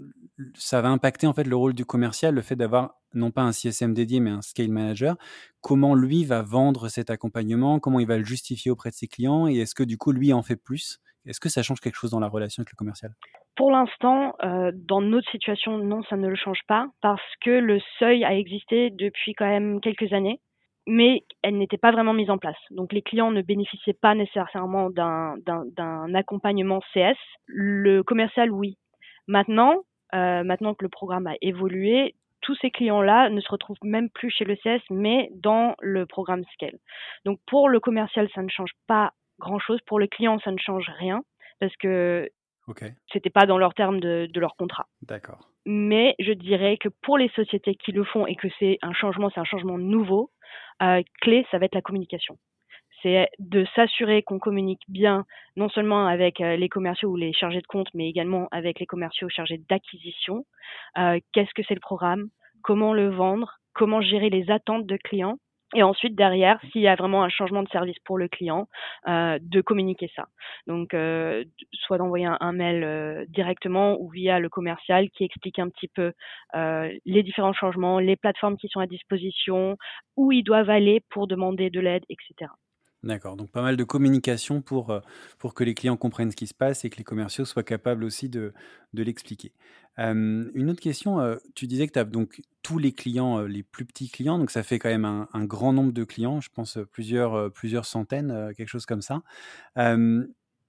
ça 0.56 0.82
va 0.82 0.90
impacter 0.90 1.28
en 1.28 1.34
fait 1.34 1.46
le 1.46 1.56
rôle 1.56 1.74
du 1.74 1.86
commercial, 1.86 2.36
le 2.36 2.42
fait 2.42 2.56
d'avoir 2.56 2.96
non 3.14 3.32
pas 3.32 3.42
un 3.42 3.52
CSM 3.52 3.94
dédié 3.94 4.20
mais 4.20 4.30
un 4.30 4.42
scale 4.42 4.70
manager. 4.70 5.16
Comment 5.62 5.96
lui 5.96 6.26
va 6.26 6.42
vendre 6.42 6.90
cet 6.90 7.10
accompagnement, 7.10 7.80
comment 7.80 8.00
il 8.00 8.08
va 8.08 8.18
le 8.18 8.26
justifier 8.26 8.72
auprès 8.72 8.90
de 8.90 8.96
ses 8.96 9.08
clients? 9.08 9.48
Et 9.48 9.58
est-ce 9.58 9.76
que 9.76 9.84
du 9.84 9.98
coup 9.98 10.12
lui 10.12 10.34
en 10.34 10.44
fait 10.44 10.58
plus? 10.58 11.00
Est-ce 11.26 11.40
que 11.40 11.50
ça 11.50 11.62
change 11.62 11.82
quelque 11.82 11.96
chose 11.96 12.12
dans 12.12 12.20
la 12.20 12.28
relation 12.28 12.62
avec 12.62 12.72
le 12.72 12.78
commercial? 12.78 13.14
Pour 13.56 13.72
l'instant, 13.72 14.36
euh, 14.44 14.72
dans 14.74 15.02
notre 15.02 15.30
situation, 15.32 15.78
non, 15.78 16.04
ça 16.10 16.16
ne 16.16 16.28
le 16.28 16.36
change 16.36 16.62
pas 16.68 16.88
parce 17.02 17.22
que 17.42 17.50
le 17.50 17.80
seuil 18.00 18.24
a 18.24 18.36
existé 18.36 18.92
depuis 18.92 19.34
quand 19.34 19.48
même 19.48 19.82
quelques 19.82 20.14
années 20.14 20.40
mais 20.88 21.24
elle 21.44 21.58
n'était 21.58 21.78
pas 21.78 21.92
vraiment 21.92 22.14
mise 22.14 22.30
en 22.30 22.38
place. 22.38 22.58
Donc 22.72 22.94
les 22.94 23.02
clients 23.02 23.32
ne 23.32 23.42
bénéficiaient 23.42 23.94
pas 23.94 24.16
nécessairement 24.16 24.90
d'un 24.90 26.16
accompagnement 26.16 26.80
CS. 26.94 27.18
Le 27.46 28.02
commercial, 28.02 28.50
oui. 28.52 28.78
Maintenant, 29.28 29.84
euh, 30.16 30.44
maintenant 30.44 30.74
que 30.74 30.86
le 30.86 30.90
programme 30.90 31.28
a 31.28 31.36
évolué, 31.42 32.16
tous 32.42 32.56
ces 32.62 32.72
clients-là 32.72 33.30
ne 33.30 33.42
se 33.42 33.50
retrouvent 33.50 33.78
même 33.84 34.10
plus 34.10 34.30
chez 34.30 34.46
le 34.46 34.56
CS, 34.56 34.82
mais 34.90 35.30
dans 35.36 35.76
le 35.82 36.06
programme 36.06 36.44
Scale. 36.54 36.78
Donc 37.26 37.40
pour 37.46 37.68
le 37.68 37.82
commercial, 37.82 38.30
ça 38.34 38.42
ne 38.42 38.50
change 38.50 38.72
pas 38.88 39.12
grand-chose. 39.40 39.82
Pour 39.86 40.00
le 40.00 40.08
client, 40.08 40.40
ça 40.40 40.52
ne 40.52 40.58
change 40.58 40.90
rien 40.98 41.22
parce 41.60 41.76
que 41.76 42.30
okay. 42.68 42.94
c'était 43.12 43.30
pas 43.30 43.46
dans 43.46 43.58
leurs 43.58 43.74
termes 43.74 44.00
de, 44.00 44.30
de 44.32 44.40
leur 44.40 44.56
contrat. 44.56 44.88
D'accord. 45.02 45.50
Mais 45.70 46.16
je 46.18 46.32
dirais 46.32 46.78
que 46.78 46.88
pour 46.88 47.18
les 47.18 47.28
sociétés 47.36 47.76
qui 47.76 47.92
le 47.92 48.06
font 48.06 48.26
et 48.26 48.36
que 48.36 48.48
c'est 48.58 48.80
un 48.82 48.94
changement, 48.94 49.30
c'est 49.30 49.42
un 49.42 49.44
changement 49.44 49.78
nouveau, 49.78 50.32
euh, 50.82 51.02
clé, 51.20 51.46
ça 51.52 51.58
va 51.58 51.66
être 51.66 51.76
la 51.76 51.82
communication. 51.82 52.38
C'est 53.04 53.28
de 53.40 53.66
s'assurer 53.76 54.24
qu'on 54.24 54.40
communique 54.40 54.84
bien, 54.88 55.26
non 55.58 55.68
seulement 55.68 56.08
avec 56.08 56.40
euh, 56.40 56.56
les 56.56 56.70
commerciaux 56.70 57.10
ou 57.10 57.16
les 57.18 57.34
chargés 57.34 57.60
de 57.60 57.68
compte, 57.68 57.90
mais 57.94 58.08
également 58.08 58.48
avec 58.52 58.80
les 58.80 58.86
commerciaux 58.86 59.28
chargés 59.28 59.60
d'acquisition. 59.70 60.46
Euh, 60.98 61.20
Qu'est-ce 61.34 61.54
que 61.54 61.64
c'est 61.68 61.76
le 61.76 61.82
programme? 61.82 62.30
Comment 62.64 62.94
le 62.94 63.10
vendre? 63.10 63.60
Comment 63.74 64.00
gérer 64.00 64.30
les 64.30 64.50
attentes 64.50 64.86
de 64.86 64.96
clients? 64.96 65.38
Et 65.76 65.84
ensuite, 65.84 66.16
derrière, 66.16 66.60
s'il 66.72 66.82
y 66.82 66.88
a 66.88 66.96
vraiment 66.96 67.24
un 67.24 67.30
changement 67.30 67.62
de 67.62 67.68
service 67.70 67.98
pour 68.06 68.18
le 68.18 68.30
client, 68.30 68.70
euh, 69.08 69.38
de 69.42 69.60
communiquer 69.60 70.10
ça. 70.16 70.28
Donc, 70.66 70.94
euh, 70.94 71.44
soit 71.74 71.98
d'envoyer 71.98 72.26
un, 72.40 72.52
mail 72.54 72.84
euh, 72.84 73.26
directement 73.28 74.00
ou 74.00 74.10
via 74.10 74.40
le 74.40 74.48
commercial 74.48 75.10
qui 75.10 75.26
explique 75.26 75.60
un 75.60 75.70
petit 75.70 75.90
peu 75.90 76.14
les 77.06 77.24
différents 77.24 77.54
changements, 77.54 78.00
les 78.00 78.16
plateformes 78.16 78.58
qui 78.58 78.70
sont 78.70 78.80
à 78.80 78.88
disposition, 78.88 79.78
où 80.16 80.32
ils 80.32 80.44
doivent 80.44 80.70
aller 80.70 81.02
pour 81.10 81.28
demander 81.28 81.70
de 81.70 81.80
l'aide, 81.80 82.04
etc. 82.10 82.50
D'accord, 83.08 83.38
donc 83.38 83.50
pas 83.52 83.62
mal 83.62 83.78
de 83.78 83.84
communication 83.86 84.62
pour, 84.62 84.90
euh, 84.90 85.00
pour 85.38 85.54
que 85.54 85.64
les 85.64 85.74
clients 85.74 85.96
comprennent 85.96 86.30
ce 86.30 86.36
qui 86.36 86.46
se 86.46 86.54
passe 86.54 86.84
et 86.84 86.90
que 86.90 86.98
les 86.98 87.06
commerciaux 87.06 87.46
soient 87.46 87.64
capables 87.64 88.04
aussi 88.04 88.28
de, 88.28 88.54
de 88.94 89.02
l'expliquer. 89.02 89.54
une 89.98 90.70
autre 90.70 90.82
question, 90.82 91.22
euh, 91.22 91.38
tu 91.56 91.68
disais 91.68 91.88
que 91.88 91.94
tu 91.94 92.00
as 92.00 92.04
donc 92.04 92.42
tous 92.64 92.80
les 92.80 92.92
clients, 92.92 93.40
euh, 93.40 93.48
les 93.48 93.64
plus 93.64 93.86
petits 93.86 94.10
clients, 94.10 94.38
donc 94.38 94.52
ça 94.52 94.62
fait 94.62 94.78
quand 94.78 94.90
même 94.90 95.06
un, 95.06 95.46
grand 95.46 95.72
nombre 95.72 95.94
de 95.94 96.04
clients, 96.04 96.42
je 96.42 96.50
pense 96.54 96.80
plusieurs, 96.92 97.50
plusieurs 97.54 97.86
centaines, 97.86 98.54
quelque 98.58 98.68
chose 98.68 98.86
comme 98.86 99.02
ça. 99.02 99.22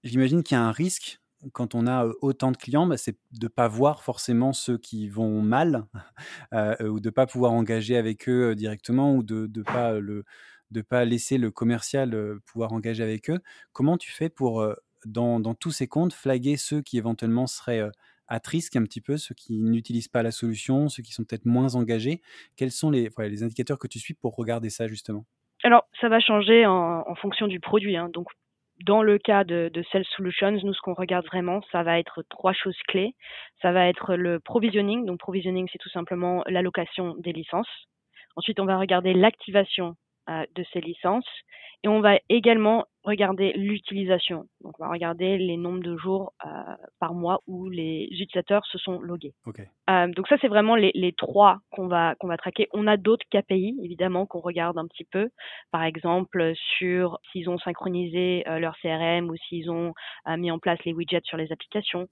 J'imagine 0.05 0.45
qu'il 0.45 0.55
y 0.55 0.61
a 0.61 0.63
un 0.63 0.71
risque 0.71 1.21
quand 1.53 1.75
on 1.75 1.87
a 1.87 2.05
autant 2.21 2.51
de 2.53 2.57
clients, 2.57 2.87
bah, 2.87 2.97
c'est 2.97 3.17
de 3.33 3.47
ne 3.47 3.49
pas 3.49 3.69
voir 3.69 4.03
forcément 4.03 4.53
ceux 4.53 4.77
qui 4.77 5.09
vont 5.09 5.41
mal 5.43 5.87
ou 6.53 7.01
de 7.01 7.09
ne 7.09 7.11
pas 7.11 7.27
pouvoir 7.27 7.53
engager 7.53 7.97
avec 7.97 8.29
eux 8.29 8.55
directement 8.55 9.15
ou 9.15 9.25
de 9.25 9.51
ne 9.53 9.63
pas 9.63 9.99
le 9.99 10.25
de 10.71 10.83
pas 10.83 11.05
laisser 11.05 11.39
le 11.39 11.51
commercial 11.51 12.17
pouvoir 12.47 12.73
engager 12.73 13.03
avec 13.03 13.31
eux. 13.31 13.41
Comment 13.73 13.97
tu 13.97 14.11
fais 14.11 14.29
pour, 14.29 14.67
dans, 15.05 15.55
tous 15.55 15.71
ces 15.71 15.87
comptes, 15.87 16.13
flaguer 16.13 16.57
ceux 16.57 16.83
qui 16.83 16.99
éventuellement 16.99 17.47
seraient 17.47 17.91
à 18.29 18.41
risque 18.45 18.77
un 18.77 18.85
petit 18.85 19.01
peu, 19.01 19.17
ceux 19.17 19.35
qui 19.35 19.63
n'utilisent 19.63 20.09
pas 20.09 20.23
la 20.23 20.31
solution, 20.31 20.89
ceux 20.89 21.03
qui 21.03 21.13
sont 21.13 21.25
peut-être 21.25 21.47
moins 21.47 21.75
engagés? 21.75 22.21
Quels 22.57 22.71
sont 22.71 22.91
les, 22.91 23.11
indicateurs 23.43 23.79
que 23.79 23.89
tu 23.89 23.99
suis 23.99 24.15
pour 24.15 24.37
regarder 24.37 24.71
ça 24.71 24.87
justement? 24.87 25.25
Alors, 25.65 25.85
ça 26.01 26.09
va 26.09 26.21
changer 26.21 26.67
en, 26.67 27.15
fonction 27.17 27.47
du 27.47 27.61
produit. 27.61 27.97
Hein. 27.97 28.11
Donc, 28.13 28.29
dans 28.85 29.03
le 29.03 29.19
cas 29.19 29.43
de, 29.43 29.71
de 29.73 29.83
Solutions, 30.17 30.53
nous, 30.53 30.73
ce 30.73 30.81
qu'on 30.81 30.95
regarde 30.95 31.27
vraiment, 31.27 31.61
ça 31.73 31.83
va 31.83 31.99
être 31.99 32.23
trois 32.29 32.53
choses 32.53 32.79
clés. 32.87 33.15
Ça 33.61 33.73
va 33.73 33.89
être 33.89 34.15
le 34.15 34.39
provisioning. 34.39 35.05
Donc, 35.05 35.19
provisioning, 35.19 35.67
c'est 35.73 35.79
tout 35.79 35.91
simplement 35.91 36.45
l'allocation 36.47 37.17
des 37.19 37.33
licences. 37.33 37.69
Ensuite, 38.37 38.61
on 38.61 38.67
va 38.67 38.79
regarder 38.79 39.15
l'activation 39.15 39.97
de 40.29 40.65
ces 40.73 40.81
licences. 40.81 41.29
Et 41.85 41.89
on 41.89 42.01
va 42.01 42.19
également 42.29 42.87
regarder 43.09 43.53
l'utilisation. 43.55 44.47
Donc, 44.63 44.79
on 44.79 44.85
va 44.85 44.91
regarder 44.91 45.39
les 45.39 45.57
nombres 45.57 45.83
de 45.83 45.97
jours 45.97 46.33
euh, 46.45 46.49
par 47.01 47.15
mois 47.15 47.41
où 47.47 47.69
les 47.69 48.09
utilisateurs 48.13 48.65
se 48.67 48.79
sont 48.79 49.01
logués. 49.01 49.35
Euh, 49.91 50.07
donc 50.09 50.29
ça, 50.29 50.37
c'est 50.41 50.49
vraiment 50.49 50.77
les, 50.77 50.93
les 50.95 51.13
trois 51.13 51.59
qu'on 51.71 51.89
va 51.89 52.15
qu'on 52.17 52.29
va 52.29 52.37
traquer. 52.37 52.69
On 52.73 52.87
a 52.87 52.97
d'autres 52.97 53.27
KPI 53.31 53.79
évidemment 53.83 54.27
qu'on 54.27 54.41
regarde 54.41 54.79
un 54.79 54.87
petit 54.87 55.05
peu. 55.05 55.31
Par 55.71 55.83
exemple, 55.83 56.53
sur 56.79 57.19
s'ils 57.33 57.49
ont 57.51 57.59
synchronisé 57.59 58.45
leur 58.47 58.77
CRM 58.81 59.31
ou 59.31 59.37
s'ils 59.49 59.71
ont 59.71 59.95
mis 60.37 60.51
en 60.51 60.59
place 60.59 60.79
les 60.85 60.93
widgets 60.93 61.23
sur 61.25 61.37
les 61.37 61.51
applications. 61.53 62.09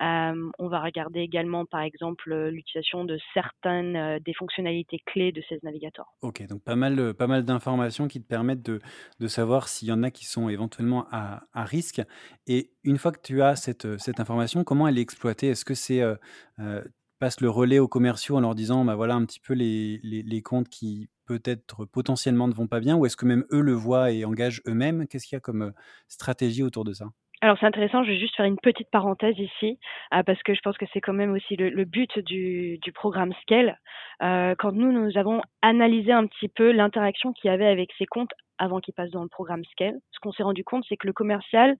Euh, 0.00 0.50
on 0.58 0.68
va 0.68 0.80
regarder 0.80 1.20
également, 1.20 1.66
par 1.66 1.80
exemple, 1.80 2.32
l'utilisation 2.50 3.04
de 3.04 3.18
certaines 3.34 3.96
euh, 3.96 4.18
des 4.24 4.32
fonctionnalités 4.32 5.00
clés 5.04 5.32
de 5.32 5.42
ces 5.48 5.58
navigateurs. 5.64 6.14
Ok, 6.22 6.46
donc 6.46 6.62
pas 6.62 6.76
mal, 6.76 7.14
pas 7.14 7.26
mal 7.26 7.44
d'informations 7.44 8.06
qui 8.06 8.22
te 8.22 8.28
permettent 8.28 8.62
de, 8.62 8.80
de 9.18 9.28
savoir 9.28 9.68
s'il 9.68 9.88
y 9.88 9.92
en 9.92 10.04
a 10.04 10.10
qui 10.10 10.24
sont 10.24 10.37
éventuellement 10.48 11.06
à, 11.10 11.40
risque. 11.54 12.02
Et 12.46 12.70
une 12.84 12.98
fois 12.98 13.12
que 13.12 13.20
tu 13.22 13.42
as 13.42 13.56
cette, 13.56 13.98
cette 13.98 14.20
information, 14.20 14.64
comment 14.64 14.86
elle 14.86 14.98
est 14.98 15.02
exploitée? 15.02 15.48
Est-ce 15.48 15.64
que 15.64 15.74
c'est 15.74 16.00
euh, 16.00 16.14
euh, 16.58 16.82
passe 17.18 17.40
le 17.40 17.50
relais 17.50 17.78
aux 17.78 17.88
commerciaux 17.88 18.36
en 18.36 18.40
leur 18.40 18.54
disant, 18.54 18.84
bah 18.84 18.94
voilà 18.94 19.14
un 19.14 19.24
petit 19.24 19.40
peu 19.40 19.54
les, 19.54 19.98
les, 20.02 20.42
comptes 20.42 20.68
qui 20.68 21.08
peut-être 21.26 21.84
potentiellement 21.84 22.48
ne 22.48 22.54
vont 22.54 22.68
pas 22.68 22.80
bien, 22.80 22.96
ou 22.96 23.06
est-ce 23.06 23.16
que 23.16 23.26
même 23.26 23.44
eux 23.52 23.60
le 23.60 23.72
voient 23.72 24.12
et 24.12 24.24
engagent 24.24 24.62
eux-mêmes? 24.66 25.06
Qu'est-ce 25.08 25.26
qu'il 25.26 25.36
y 25.36 25.38
a 25.38 25.40
comme 25.40 25.72
stratégie 26.06 26.62
autour 26.62 26.84
de 26.84 26.92
ça? 26.92 27.06
Alors 27.40 27.56
c'est 27.60 27.66
intéressant, 27.66 28.02
je 28.02 28.10
vais 28.10 28.18
juste 28.18 28.34
faire 28.34 28.46
une 28.46 28.58
petite 28.58 28.90
parenthèse 28.90 29.38
ici, 29.38 29.78
euh, 30.12 30.22
parce 30.24 30.42
que 30.42 30.54
je 30.54 30.60
pense 30.60 30.76
que 30.76 30.86
c'est 30.92 31.00
quand 31.00 31.12
même 31.12 31.32
aussi 31.32 31.54
le, 31.54 31.84
but 31.84 32.18
du, 32.18 32.78
du, 32.78 32.92
programme 32.92 33.32
Scale. 33.42 33.78
Euh, 34.22 34.56
quand 34.58 34.72
nous, 34.72 34.90
nous 34.90 35.16
avons 35.16 35.40
analysé 35.62 36.10
un 36.10 36.26
petit 36.26 36.48
peu 36.48 36.72
l'interaction 36.72 37.32
qu'il 37.32 37.48
y 37.48 37.54
avait 37.54 37.66
avec 37.66 37.90
ces 37.96 38.06
comptes 38.06 38.32
avant 38.58 38.80
qu'ils 38.80 38.94
passent 38.94 39.10
dans 39.10 39.22
le 39.22 39.28
programme 39.28 39.64
Scale, 39.72 39.98
ce 40.10 40.20
qu'on 40.20 40.32
s'est 40.32 40.42
rendu 40.42 40.64
compte, 40.64 40.84
c'est 40.88 40.96
que 40.96 41.06
le 41.06 41.12
commercial 41.12 41.76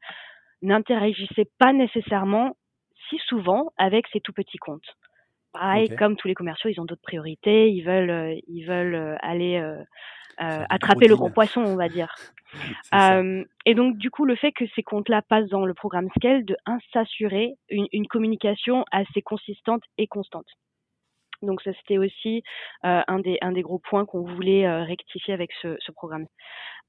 n'interagissait 0.63 1.49
pas 1.59 1.73
nécessairement 1.73 2.57
si 3.09 3.19
souvent 3.27 3.73
avec 3.77 4.07
ces 4.13 4.21
tout 4.21 4.33
petits 4.33 4.59
comptes. 4.59 4.97
Pareil, 5.53 5.89
comme 5.97 6.17
tous 6.17 6.29
les 6.29 6.35
commerciaux, 6.35 6.71
ils 6.71 6.81
ont 6.81 6.85
d'autres 6.85 7.03
priorités, 7.03 7.71
ils 7.71 7.83
veulent, 7.83 8.11
euh, 8.11 8.35
ils 8.49 8.65
veulent 8.65 9.17
aller 9.23 9.63
attraper 10.39 11.09
le 11.09 11.17
gros 11.17 11.31
poisson, 11.31 11.63
on 11.63 11.77
va 11.77 11.89
dire. 11.89 12.15
Euh, 12.95 13.45
et 13.67 13.75
donc, 13.75 13.99
du 13.99 14.11
coup, 14.11 14.25
le 14.25 14.35
fait 14.35 14.53
que 14.53 14.65
ces 14.75 14.83
comptes-là 14.83 15.21
passent 15.21 15.51
dans 15.51 15.67
le 15.67 15.75
programme 15.75 16.09
Scale, 16.17 16.47
de 16.47 16.57
s'assurer 16.95 17.53
une, 17.69 17.87
une, 17.93 18.07
communication 18.07 18.87
assez 18.91 19.21
consistante 19.21 19.83
et 19.99 20.07
constante. 20.07 20.47
Donc, 21.42 21.62
ça, 21.62 21.73
c'était 21.75 21.99
aussi 21.99 22.42
euh, 22.85 23.00
un, 23.07 23.18
des, 23.21 23.38
un 23.40 23.52
des 23.52 23.62
gros 23.62 23.78
points 23.78 24.04
qu'on 24.04 24.23
voulait 24.23 24.66
euh, 24.66 24.83
rectifier 24.85 25.35
avec 25.35 25.50
ce, 25.62 25.76
ce 25.80 25.92
programme. 25.92 26.26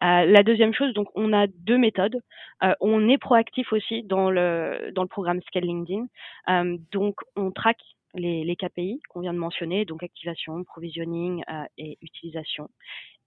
Euh, 0.03 0.25
la 0.25 0.43
deuxième 0.43 0.73
chose, 0.73 0.93
donc, 0.93 1.07
on 1.15 1.33
a 1.33 1.47
deux 1.47 1.77
méthodes. 1.77 2.19
Euh, 2.63 2.73
on 2.79 3.07
est 3.09 3.17
proactif 3.17 3.71
aussi 3.73 4.03
dans 4.03 4.31
le, 4.31 4.91
dans 4.93 5.03
le 5.03 5.07
programme 5.07 5.41
Scale 5.43 5.65
LinkedIn. 5.65 6.05
Euh, 6.49 6.77
donc, 6.91 7.15
on 7.35 7.51
traque 7.51 7.81
les, 8.15 8.43
les 8.43 8.55
KPI 8.55 9.01
qu'on 9.09 9.19
vient 9.19 9.33
de 9.33 9.39
mentionner, 9.39 9.85
donc 9.85 10.01
activation, 10.01 10.63
provisioning 10.63 11.43
et 11.77 11.99
utilisation. 12.01 12.69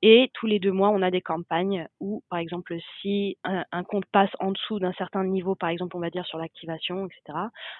Et 0.02 0.30
tous 0.34 0.46
les 0.46 0.58
deux 0.58 0.72
mois, 0.72 0.90
on 0.90 1.00
a 1.00 1.12
des 1.12 1.20
campagnes 1.20 1.86
où, 2.00 2.24
par 2.28 2.40
exemple, 2.40 2.76
si 3.00 3.38
un, 3.44 3.84
compte 3.84 4.04
passe 4.06 4.30
en 4.40 4.50
dessous 4.50 4.80
d'un 4.80 4.92
certain 4.94 5.24
niveau, 5.24 5.54
par 5.54 5.70
exemple, 5.70 5.96
on 5.96 6.00
va 6.00 6.10
dire 6.10 6.26
sur 6.26 6.38
l'activation, 6.38 7.06
etc., 7.06 7.38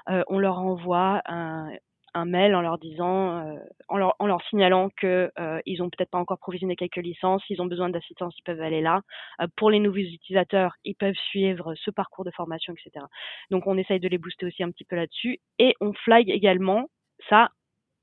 euh, 0.09 0.23
on 0.29 0.39
leur 0.39 0.59
envoie 0.61 1.21
un, 1.27 1.73
un, 2.15 2.25
mail 2.25 2.55
en 2.55 2.61
leur 2.61 2.79
disant, 2.79 3.39
euh, 3.39 3.57
en, 3.89 3.97
leur, 3.97 4.15
en, 4.19 4.27
leur, 4.27 4.43
signalant 4.49 4.91
que 4.97 5.31
euh, 5.39 5.61
ils 5.67 5.83
ont 5.83 5.91
peut-être 5.91 6.11
pas 6.11 6.19
encore 6.19 6.39
provisionné 6.39 6.77
quelques 6.77 6.97
licences, 6.97 7.43
s'ils 7.47 7.61
ont 7.61 7.67
besoin 7.67 7.91
d'assistance, 7.91 8.35
ils 8.39 8.43
peuvent 8.43 8.61
aller 8.61 8.81
là. 8.81 9.03
Euh, 9.41 9.47
pour 9.57 9.71
les 9.71 9.81
nouveaux 9.81 9.99
utilisateurs, 9.99 10.75
ils 10.85 10.95
peuvent 10.95 11.15
suivre 11.31 11.75
ce 11.75 11.91
parcours 11.91 12.25
de 12.25 12.31
formation, 12.31 12.75
etc. 12.75 13.05
Donc, 13.51 13.67
on 13.67 13.79
essaye 13.79 14.01
de 14.01 14.09
les 14.09 14.19
booster 14.19 14.47
aussi 14.47 14.63
un 14.63 14.71
petit 14.71 14.85
peu 14.85 14.97
là-dessus. 14.97 15.41
Et 15.59 15.75
on 15.81 15.93
flag 15.93 16.29
également 16.29 16.89
ça 17.29 17.51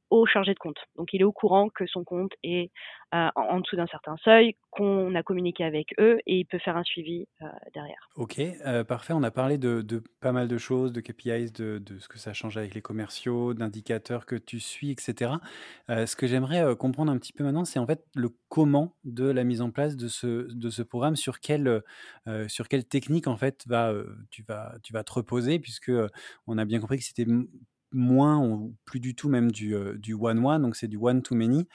au 0.09 0.25
chargé 0.25 0.53
de 0.53 0.59
compte. 0.59 0.79
Donc 0.95 1.13
il 1.13 1.21
est 1.21 1.25
au 1.25 1.31
courant 1.31 1.69
que 1.69 1.85
son 1.87 2.03
compte 2.03 2.33
est 2.43 2.71
euh, 3.15 3.27
en, 3.35 3.59
dessous 3.59 3.75
d'un 3.75 3.87
certain 3.87 4.15
seuil, 4.23 4.55
qu'on 4.69 5.15
a 5.15 5.23
communiqué 5.23 5.63
avec 5.63 5.95
eux 5.99 6.19
et 6.27 6.37
il 6.37 6.45
peut 6.45 6.59
faire 6.59 6.77
un 6.77 6.83
suivi 6.83 7.25
euh, 7.41 7.47
derrière. 7.73 8.09
Ok, 8.15 8.39
euh, 8.39 8.83
parfait. 8.83 9.13
On 9.13 9.23
a 9.23 9.31
parlé 9.31 9.57
de, 9.57 9.83
pas 10.19 10.31
mal 10.31 10.47
de 10.47 10.57
choses, 10.59 10.93
de 10.93 11.01
KPIs, 11.01 11.51
de, 11.51 11.81
ce 11.97 12.07
que 12.07 12.19
ça 12.19 12.33
change 12.33 12.57
avec 12.57 12.75
les 12.75 12.81
commerciaux, 12.81 13.55
d'indicateurs 13.55 14.27
que 14.27 14.35
tu 14.35 14.59
suis, 14.59 14.91
etc. 14.91 15.33
ce 15.87 16.15
que 16.15 16.27
j'aimerais 16.27 16.75
comprendre 16.75 17.11
un 17.11 17.17
petit 17.17 17.33
peu 17.33 17.43
maintenant, 17.43 17.65
c'est 17.65 17.79
en 17.79 17.87
fait 17.87 18.05
le 18.15 18.29
comment 18.47 18.95
de 19.03 19.27
la 19.29 19.43
mise 19.43 19.61
en 19.61 19.71
place 19.71 19.95
de 19.95 20.07
ce, 20.07 20.81
programme, 20.83 21.15
sur 21.15 21.39
quelle, 21.39 21.81
technique 22.89 23.27
en 23.27 23.37
fait 23.37 23.65
tu, 24.29 24.43
vas, 24.43 24.73
tu 24.83 24.93
vas 24.93 25.03
te 25.03 25.13
reposer, 25.13 25.57
puisque 25.57 25.91
on 26.45 26.57
a 26.59 26.65
bien 26.65 26.79
compris 26.79 26.97
que 26.97 27.03
c'était 27.03 27.25
moins 27.91 28.39
ou 28.45 28.75
plus 28.85 28.99
du 28.99 29.15
tout 29.15 29.29
même 29.29 29.51
du, 29.51 29.75
du 29.97 30.13
one-one, 30.13 30.61
donc 30.61 30.75
c'est 30.75 30.87
du 30.87 30.97
one-to-many. 30.97 31.67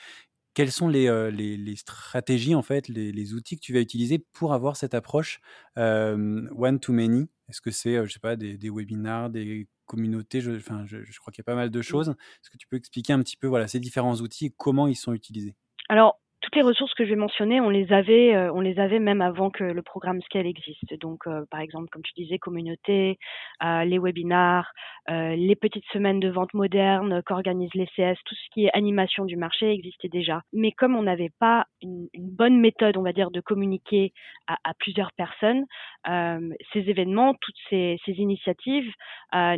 Quelles 0.55 0.71
sont 0.71 0.87
les, 0.89 1.31
les, 1.33 1.57
les, 1.57 1.77
stratégies, 1.77 2.55
en 2.55 2.63
fait, 2.63 2.87
les, 2.89 3.11
les, 3.11 3.35
outils 3.35 3.57
que 3.57 3.61
tu 3.61 3.73
vas 3.73 3.81
utiliser 3.81 4.21
pour 4.33 4.55
avoir 4.55 4.77
cette 4.77 4.95
approche 4.95 5.41
one-to-many 5.77 7.29
Est-ce 7.49 7.61
que 7.61 7.73
c'est, 7.73 8.07
je 8.07 8.13
sais 8.13 8.21
pas, 8.21 8.37
des, 8.37 8.57
des 8.57 8.71
webinars, 8.71 9.31
des 9.31 9.67
communautés? 9.87 10.41
Je, 10.41 10.53
enfin, 10.53 10.85
je, 10.87 11.03
je 11.03 11.19
crois 11.19 11.33
qu'il 11.33 11.41
y 11.41 11.45
a 11.45 11.51
pas 11.51 11.57
mal 11.57 11.71
de 11.71 11.79
mmh. 11.81 11.83
choses. 11.83 12.09
Est-ce 12.11 12.51
que 12.51 12.57
tu 12.57 12.69
peux 12.69 12.77
expliquer 12.77 13.13
un 13.13 13.21
petit 13.21 13.37
peu 13.37 13.49
voilà, 13.49 13.67
ces 13.67 13.81
différents 13.81 14.15
outils 14.15 14.47
et 14.47 14.55
comment 14.57 14.87
ils 14.87 14.95
sont 14.95 15.13
utilisés? 15.13 15.57
Alors, 15.89 16.21
toutes 16.45 16.57
les 16.57 16.63
ressources 16.63 16.93
que 16.93 17.07
je 17.07 17.11
vais 17.11 17.17
mentionner, 17.17 17.63
on 17.63 17.71
les 17.71 17.91
avait, 17.91 18.35
euh, 18.35 18.53
on 18.53 18.61
les 18.61 18.79
avait 18.79 18.99
même 18.99 19.23
avant 19.23 19.49
que 19.49 19.65
le 19.65 19.81
programme 19.81 20.21
Scale 20.21 20.47
existe. 20.47 20.93
Donc, 21.01 21.27
euh, 21.27 21.47
par 21.51 21.61
exemple, 21.61 21.89
comme 21.91 22.03
tu 22.03 22.13
disais, 22.15 22.39
communauté, 22.39 23.19
euh, 23.63 23.85
les 23.85 23.99
webinars, 23.99 24.71
les 25.09 25.57
petites 25.57 25.85
semaines 25.93 26.21
de 26.21 26.31
vente 26.31 26.55
moderne 26.55 27.23
qu'organisent 27.27 27.75
les 27.75 27.87
CS, 27.95 28.17
tout 28.25 28.35
ce 28.35 28.51
qui 28.53 28.65
est 28.67 28.71
animation 28.75 29.25
du 29.25 29.37
marché 29.37 29.71
existait 29.71 30.09
déjà. 30.09 30.43
Mais 30.53 30.73
comme 30.73 30.97
on 30.97 31.03
n'avait 31.03 31.33
pas 31.41 31.67
une, 31.83 32.09
bonne 32.15 32.59
méthode, 32.59 32.97
on 32.97 33.03
va 33.03 33.13
dire, 33.13 33.31
de 33.31 33.41
communiquer 33.41 34.13
à, 34.47 34.73
plusieurs 34.79 35.13
personnes, 35.13 35.67
ces 36.07 36.89
événements, 36.89 37.35
toutes 37.35 37.59
ces, 37.69 37.99
ces 38.07 38.13
initiatives 38.13 38.91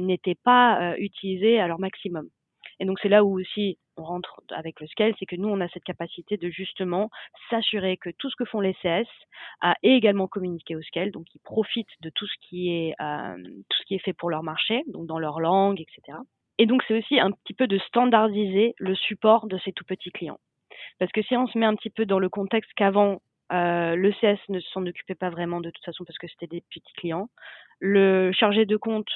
n'étaient 0.00 0.38
pas 0.43 0.97
utilisées 0.99 1.61
à 1.61 1.69
leur 1.69 1.78
maximum. 1.78 2.28
Et 2.80 2.85
donc 2.85 2.99
c'est 3.00 3.09
là 3.09 3.25
où 3.25 3.38
aussi 3.38 3.78
on 3.97 4.02
rentre 4.02 4.40
avec 4.50 4.80
le 4.80 4.87
scale, 4.87 5.14
c'est 5.18 5.26
que 5.26 5.37
nous 5.37 5.49
on 5.49 5.61
a 5.61 5.68
cette 5.68 5.85
capacité 5.85 6.37
de 6.37 6.50
justement 6.50 7.11
s'assurer 7.49 7.97
que 7.97 8.11
tout 8.11 8.28
ce 8.30 8.37
que 8.37 8.45
font 8.45 8.61
les 8.61 8.75
CS 8.75 9.09
a 9.61 9.75
est 9.83 9.92
également 9.92 10.28
communiqué 10.28 10.76
au 10.76 10.83
scale, 10.83 11.11
donc 11.11 11.26
ils 11.35 11.40
profitent 11.40 12.00
de 12.00 12.11
tout 12.11 12.26
ce 12.26 12.35
qui 12.42 12.71
est 12.71 12.95
euh, 13.00 13.37
tout 13.68 13.78
ce 13.78 13.85
qui 13.87 13.95
est 13.95 14.04
fait 14.04 14.12
pour 14.12 14.30
leur 14.30 14.42
marché, 14.42 14.83
donc 14.88 15.06
dans 15.06 15.18
leur 15.18 15.40
langue, 15.40 15.80
etc. 15.80 16.18
Et 16.59 16.66
donc 16.66 16.83
c'est 16.87 16.99
aussi 16.99 17.18
un 17.18 17.30
petit 17.30 17.54
peu 17.54 17.66
de 17.66 17.78
standardiser 17.78 18.75
le 18.78 18.95
support 18.95 19.47
de 19.47 19.59
ces 19.59 19.73
tout 19.73 19.85
petits 19.85 20.11
clients. 20.11 20.38
Parce 20.99 21.12
que 21.12 21.23
si 21.23 21.37
on 21.37 21.47
se 21.47 21.59
met 21.59 21.66
un 21.66 21.75
petit 21.75 21.90
peu 21.90 22.06
dans 22.06 22.18
le 22.18 22.28
contexte 22.28 22.73
qu'avant, 22.75 23.21
euh, 23.52 23.95
le 23.95 24.12
CS 24.12 24.40
ne 24.49 24.61
s'en 24.61 24.85
occupait 24.87 25.14
pas 25.14 25.30
vraiment 25.30 25.61
de 25.61 25.71
toute 25.71 25.85
façon 25.85 26.04
parce 26.04 26.18
que 26.18 26.26
c'était 26.28 26.47
des 26.47 26.62
petits 26.62 26.92
clients. 26.97 27.28
Le 27.78 28.33
chargé 28.33 28.64
de 28.66 28.76
compte, 28.76 29.11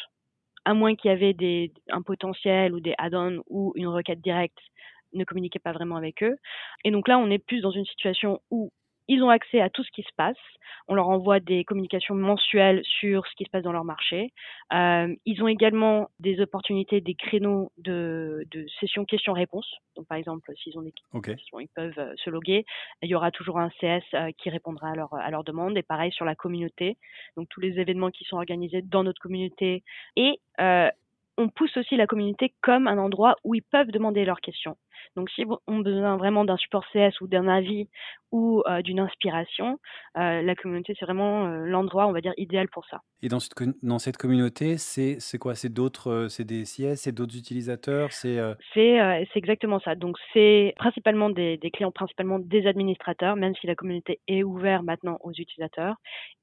à 0.64 0.74
moins 0.74 0.94
qu'il 0.94 1.10
y 1.10 1.14
avait 1.14 1.34
des, 1.34 1.72
un 1.90 2.02
potentiel 2.02 2.74
ou 2.74 2.80
des 2.80 2.94
add-ons 2.98 3.42
ou 3.48 3.72
une 3.76 3.88
requête 3.88 4.20
directe, 4.20 4.58
ne 5.12 5.24
communiquait 5.24 5.58
pas 5.58 5.72
vraiment 5.72 5.96
avec 5.96 6.22
eux. 6.22 6.36
Et 6.84 6.90
donc 6.90 7.08
là, 7.08 7.18
on 7.18 7.30
est 7.30 7.38
plus 7.38 7.60
dans 7.60 7.70
une 7.70 7.84
situation 7.84 8.40
où 8.50 8.70
ils 9.10 9.24
ont 9.24 9.28
accès 9.28 9.60
à 9.60 9.68
tout 9.68 9.82
ce 9.82 9.90
qui 9.90 10.02
se 10.02 10.14
passe. 10.16 10.36
On 10.86 10.94
leur 10.94 11.08
envoie 11.08 11.40
des 11.40 11.64
communications 11.64 12.14
mensuelles 12.14 12.80
sur 12.84 13.26
ce 13.26 13.34
qui 13.34 13.44
se 13.44 13.50
passe 13.50 13.64
dans 13.64 13.72
leur 13.72 13.84
marché. 13.84 14.32
Euh, 14.72 15.12
ils 15.26 15.42
ont 15.42 15.48
également 15.48 16.10
des 16.20 16.40
opportunités, 16.40 17.00
des 17.00 17.16
créneaux 17.16 17.72
de, 17.78 18.46
de 18.52 18.66
sessions 18.78 19.04
questions-réponses. 19.04 19.68
Donc, 19.96 20.06
par 20.06 20.16
exemple, 20.16 20.52
s'ils 20.62 20.78
ont 20.78 20.82
des 20.82 20.94
questions, 21.24 21.58
ils 21.58 21.68
peuvent 21.74 21.98
euh, 21.98 22.14
se 22.24 22.30
loguer. 22.30 22.64
Il 23.02 23.10
y 23.10 23.16
aura 23.16 23.32
toujours 23.32 23.58
un 23.58 23.70
CS 23.80 24.04
euh, 24.14 24.30
qui 24.38 24.48
répondra 24.48 24.90
à 24.90 24.94
leur, 24.94 25.12
à 25.12 25.28
leur 25.32 25.42
demande. 25.42 25.76
Et 25.76 25.82
pareil 25.82 26.12
sur 26.12 26.24
la 26.24 26.36
communauté. 26.36 26.96
Donc, 27.36 27.48
tous 27.48 27.60
les 27.60 27.80
événements 27.80 28.10
qui 28.10 28.22
sont 28.22 28.36
organisés 28.36 28.82
dans 28.82 29.02
notre 29.02 29.20
communauté. 29.20 29.82
Et 30.14 30.38
euh, 30.60 30.88
on 31.36 31.48
pousse 31.48 31.76
aussi 31.78 31.96
la 31.96 32.06
communauté 32.06 32.52
comme 32.60 32.86
un 32.86 32.98
endroit 32.98 33.34
où 33.42 33.56
ils 33.56 33.62
peuvent 33.62 33.90
demander 33.90 34.24
leurs 34.24 34.40
questions. 34.40 34.76
Donc, 35.16 35.30
si 35.30 35.44
on 35.66 35.80
a 35.80 35.82
besoin 35.82 36.16
vraiment 36.16 36.44
d'un 36.44 36.56
support 36.56 36.84
CS 36.92 37.20
ou 37.20 37.26
d'un 37.26 37.48
avis 37.48 37.88
ou 38.32 38.62
euh, 38.66 38.80
d'une 38.82 39.00
inspiration, 39.00 39.78
euh, 40.16 40.42
la 40.42 40.54
communauté, 40.54 40.94
c'est 40.98 41.04
vraiment 41.04 41.46
euh, 41.46 41.64
l'endroit, 41.66 42.06
on 42.06 42.12
va 42.12 42.20
dire, 42.20 42.32
idéal 42.36 42.68
pour 42.68 42.86
ça. 42.86 43.00
Et 43.22 43.28
dans 43.28 43.40
cette, 43.40 43.52
dans 43.82 43.98
cette 43.98 44.16
communauté, 44.16 44.78
c'est 44.78 45.18
quoi? 45.38 45.54
C'est 45.54 45.72
d'autres, 45.72 46.28
c'est 46.28 46.44
des 46.44 46.62
CS, 46.62 46.96
c'est 46.96 47.12
d'autres 47.12 47.36
utilisateurs 47.36 48.12
C'est 48.12 48.38
c'est 48.74 49.26
exactement 49.34 49.80
ça. 49.80 49.94
Donc, 49.94 50.16
c'est 50.32 50.74
principalement 50.76 51.28
des, 51.30 51.56
des, 51.58 51.70
clients, 51.70 51.90
principalement 51.90 52.38
des 52.38 52.66
administrateurs, 52.66 53.36
même 53.36 53.54
si 53.56 53.66
la 53.66 53.74
communauté 53.74 54.20
est 54.28 54.42
ouverte 54.42 54.84
maintenant 54.84 55.18
aux 55.22 55.32
utilisateurs. 55.32 55.96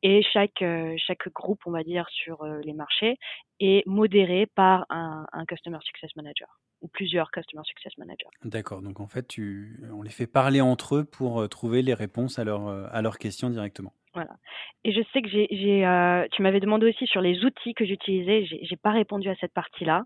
Et 0.04 0.22
chaque, 0.34 0.64
chaque 0.98 1.30
groupe, 1.34 1.62
on 1.66 1.72
va 1.72 1.84
dire, 1.84 2.08
sur 2.10 2.44
les 2.46 2.74
marchés 2.74 3.18
est 3.60 3.86
modéré 3.88 4.46
par 4.56 4.86
un, 4.90 5.26
un 5.32 5.46
Customer 5.46 5.80
Success 5.82 6.16
Manager 6.16 6.48
ou 6.82 6.88
plusieurs 6.88 7.32
Customer 7.32 7.64
Success 7.66 7.98
Managers. 7.98 8.28
D'accord, 8.44 8.82
donc 8.82 9.00
en 9.00 9.08
fait, 9.08 9.28
tu, 9.28 9.84
on 9.92 10.02
les 10.02 10.10
fait 10.10 10.28
parler 10.28 10.62
entre 10.62 10.98
eux 10.98 11.06
pour 11.06 11.48
trouver 11.50 11.82
les 11.82 11.94
réponses 11.94 12.40
à, 12.40 12.44
leur, 12.44 12.68
à 12.68 13.02
leurs 13.02 13.18
questions 13.18 13.50
directement. 13.50 13.94
Voilà. 14.18 14.36
Et 14.84 14.92
je 14.94 15.02
sais 15.14 15.22
que 15.22 15.30
j'ai, 15.30 15.86
euh, 15.86 16.26
tu 16.32 16.42
m'avais 16.42 16.60
demandé 16.60 16.88
aussi 16.88 17.06
sur 17.06 17.22
les 17.22 17.44
outils 17.46 17.76
que 17.76 17.86
j'utilisais. 17.86 18.46
J'ai, 18.46 18.76
pas 18.76 18.90
répondu 18.90 19.30
à 19.30 19.36
cette 19.36 19.54
partie-là. 19.54 20.06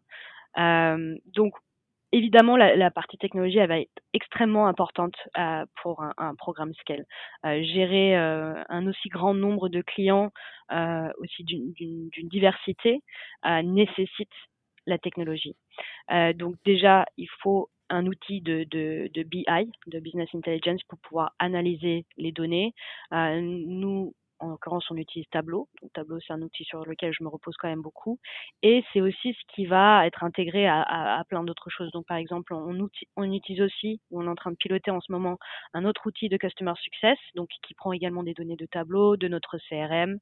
Euh, 0.57 1.15
donc, 1.27 1.53
évidemment, 2.11 2.57
la, 2.57 2.75
la, 2.75 2.91
partie 2.91 3.17
technologie, 3.17 3.59
elle 3.59 3.69
va 3.69 3.79
être 3.79 4.01
extrêmement 4.13 4.67
importante 4.67 5.15
euh, 5.37 5.65
pour 5.81 6.03
un, 6.03 6.11
un, 6.17 6.35
programme 6.35 6.73
Scale. 6.73 7.05
Euh, 7.45 7.63
gérer 7.63 8.17
euh, 8.17 8.61
un 8.67 8.85
aussi 8.87 9.07
grand 9.07 9.33
nombre 9.33 9.69
de 9.69 9.81
clients, 9.81 10.31
aussi 11.19 11.43
d'une 11.43 12.29
diversité, 12.29 13.01
nécessite 13.63 14.31
la 14.87 14.97
technologie. 14.97 15.55
donc 16.35 16.55
déjà, 16.65 17.05
il 17.17 17.27
faut 17.41 17.69
un 17.91 18.07
outil 18.07 18.41
de, 18.41 18.63
BI, 19.23 19.71
de 19.87 19.99
Business 19.99 20.29
Intelligence, 20.33 20.81
pour 20.87 20.99
pouvoir 20.99 21.33
analyser 21.39 22.05
les 22.17 22.31
données. 22.31 22.73
Euh, 23.13 23.39
nous, 23.41 24.15
en 24.39 24.47
l'occurrence, 24.47 24.89
on 24.89 24.97
utilise 24.97 25.27
Tableau. 25.29 25.67
Donc, 25.81 25.93
Tableau, 25.93 26.19
c'est 26.25 26.33
un 26.33 26.41
outil 26.41 26.63
sur 26.63 26.83
lequel 26.85 27.13
je 27.13 27.23
me 27.23 27.29
repose 27.29 27.55
quand 27.57 27.67
même 27.67 27.81
beaucoup. 27.81 28.17
Et 28.63 28.83
c'est 28.91 29.01
aussi 29.01 29.33
ce 29.33 29.53
qui 29.53 29.65
va 29.65 30.07
être 30.07 30.23
intégré 30.23 30.67
à, 30.67 31.23
plein 31.29 31.43
d'autres 31.43 31.69
choses. 31.69 31.91
Donc, 31.91 32.07
par 32.07 32.17
exemple, 32.17 32.53
on, 32.53 32.87
on 33.17 33.31
utilise 33.31 33.61
aussi, 33.61 33.99
ou 34.09 34.21
on 34.21 34.25
est 34.25 34.29
en 34.29 34.35
train 34.35 34.51
de 34.51 34.55
piloter 34.55 34.89
en 34.89 35.01
ce 35.01 35.11
moment, 35.11 35.37
un 35.73 35.85
autre 35.85 36.07
outil 36.07 36.29
de 36.29 36.37
Customer 36.37 36.73
Success, 36.81 37.19
donc 37.35 37.49
qui 37.61 37.75
prend 37.75 37.91
également 37.91 38.23
des 38.23 38.33
données 38.33 38.55
de 38.55 38.65
Tableau, 38.65 39.15
de 39.17 39.27
notre 39.27 39.57
CRM, 39.69 40.17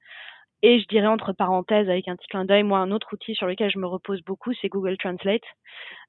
et 0.62 0.80
je 0.80 0.88
dirais 0.88 1.08
entre 1.08 1.32
parenthèses, 1.32 1.90
avec 1.90 2.08
un 2.08 2.16
petit 2.16 2.28
clin 2.28 2.44
d'œil, 2.44 2.64
moi, 2.64 2.80
un 2.80 2.92
autre 2.92 3.14
outil 3.14 3.34
sur 3.34 3.48
lequel 3.48 3.72
je 3.72 3.80
me 3.80 3.88
repose 3.88 4.22
beaucoup, 4.24 4.52
c'est 4.62 4.68
Google 4.68 4.98
Translate. 4.98 5.42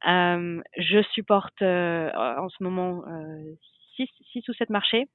Euh, 0.09 0.61
je 0.76 1.02
supporte 1.12 1.62
euh, 1.62 2.11
en 2.14 2.49
ce 2.49 2.62
moment 2.62 3.04
euh, 3.07 3.54
six, 3.97 4.09
six 4.32 4.49
ou 4.49 4.52
sept 4.54 4.71
marchés. 4.71 5.06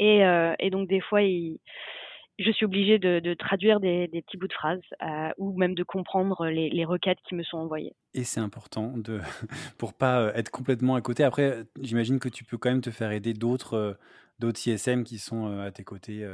Et, 0.00 0.24
euh, 0.24 0.54
donc, 0.70 0.88
des 0.88 1.00
fois, 1.00 1.20
je 1.20 2.50
suis 2.50 2.64
obligée 2.64 2.98
de, 2.98 3.34
traduire 3.34 3.78
des, 3.78 4.08
petits 4.26 4.36
bouts 4.36 4.48
de 4.48 4.52
phrases 4.52 4.80
euh, 5.02 5.30
ou 5.38 5.56
même 5.56 5.76
de 5.76 5.84
comprendre 5.84 6.46
les, 6.46 6.68
les, 6.68 6.84
requêtes 6.84 7.18
qui 7.28 7.36
me 7.36 7.44
sont 7.44 7.58
envoyées. 7.58 7.94
Et 8.14 8.24
c'est 8.24 8.40
important 8.40 8.92
de 8.96 9.20
pour 9.78 9.94
pas 9.94 10.32
être 10.34 10.50
complètement 10.50 10.96
à 10.96 11.00
côté. 11.00 11.22
Après, 11.22 11.62
j'imagine 11.80 12.18
que 12.18 12.28
tu 12.28 12.42
peux 12.42 12.58
quand 12.58 12.70
même 12.70 12.80
te 12.80 12.90
faire 12.90 13.12
aider 13.12 13.34
d'autres 13.34 13.96
d'autres 14.40 14.66
ISM 14.66 15.04
qui 15.04 15.18
sont 15.18 15.60
à 15.60 15.70
tes 15.70 15.84
côtés. 15.84 16.26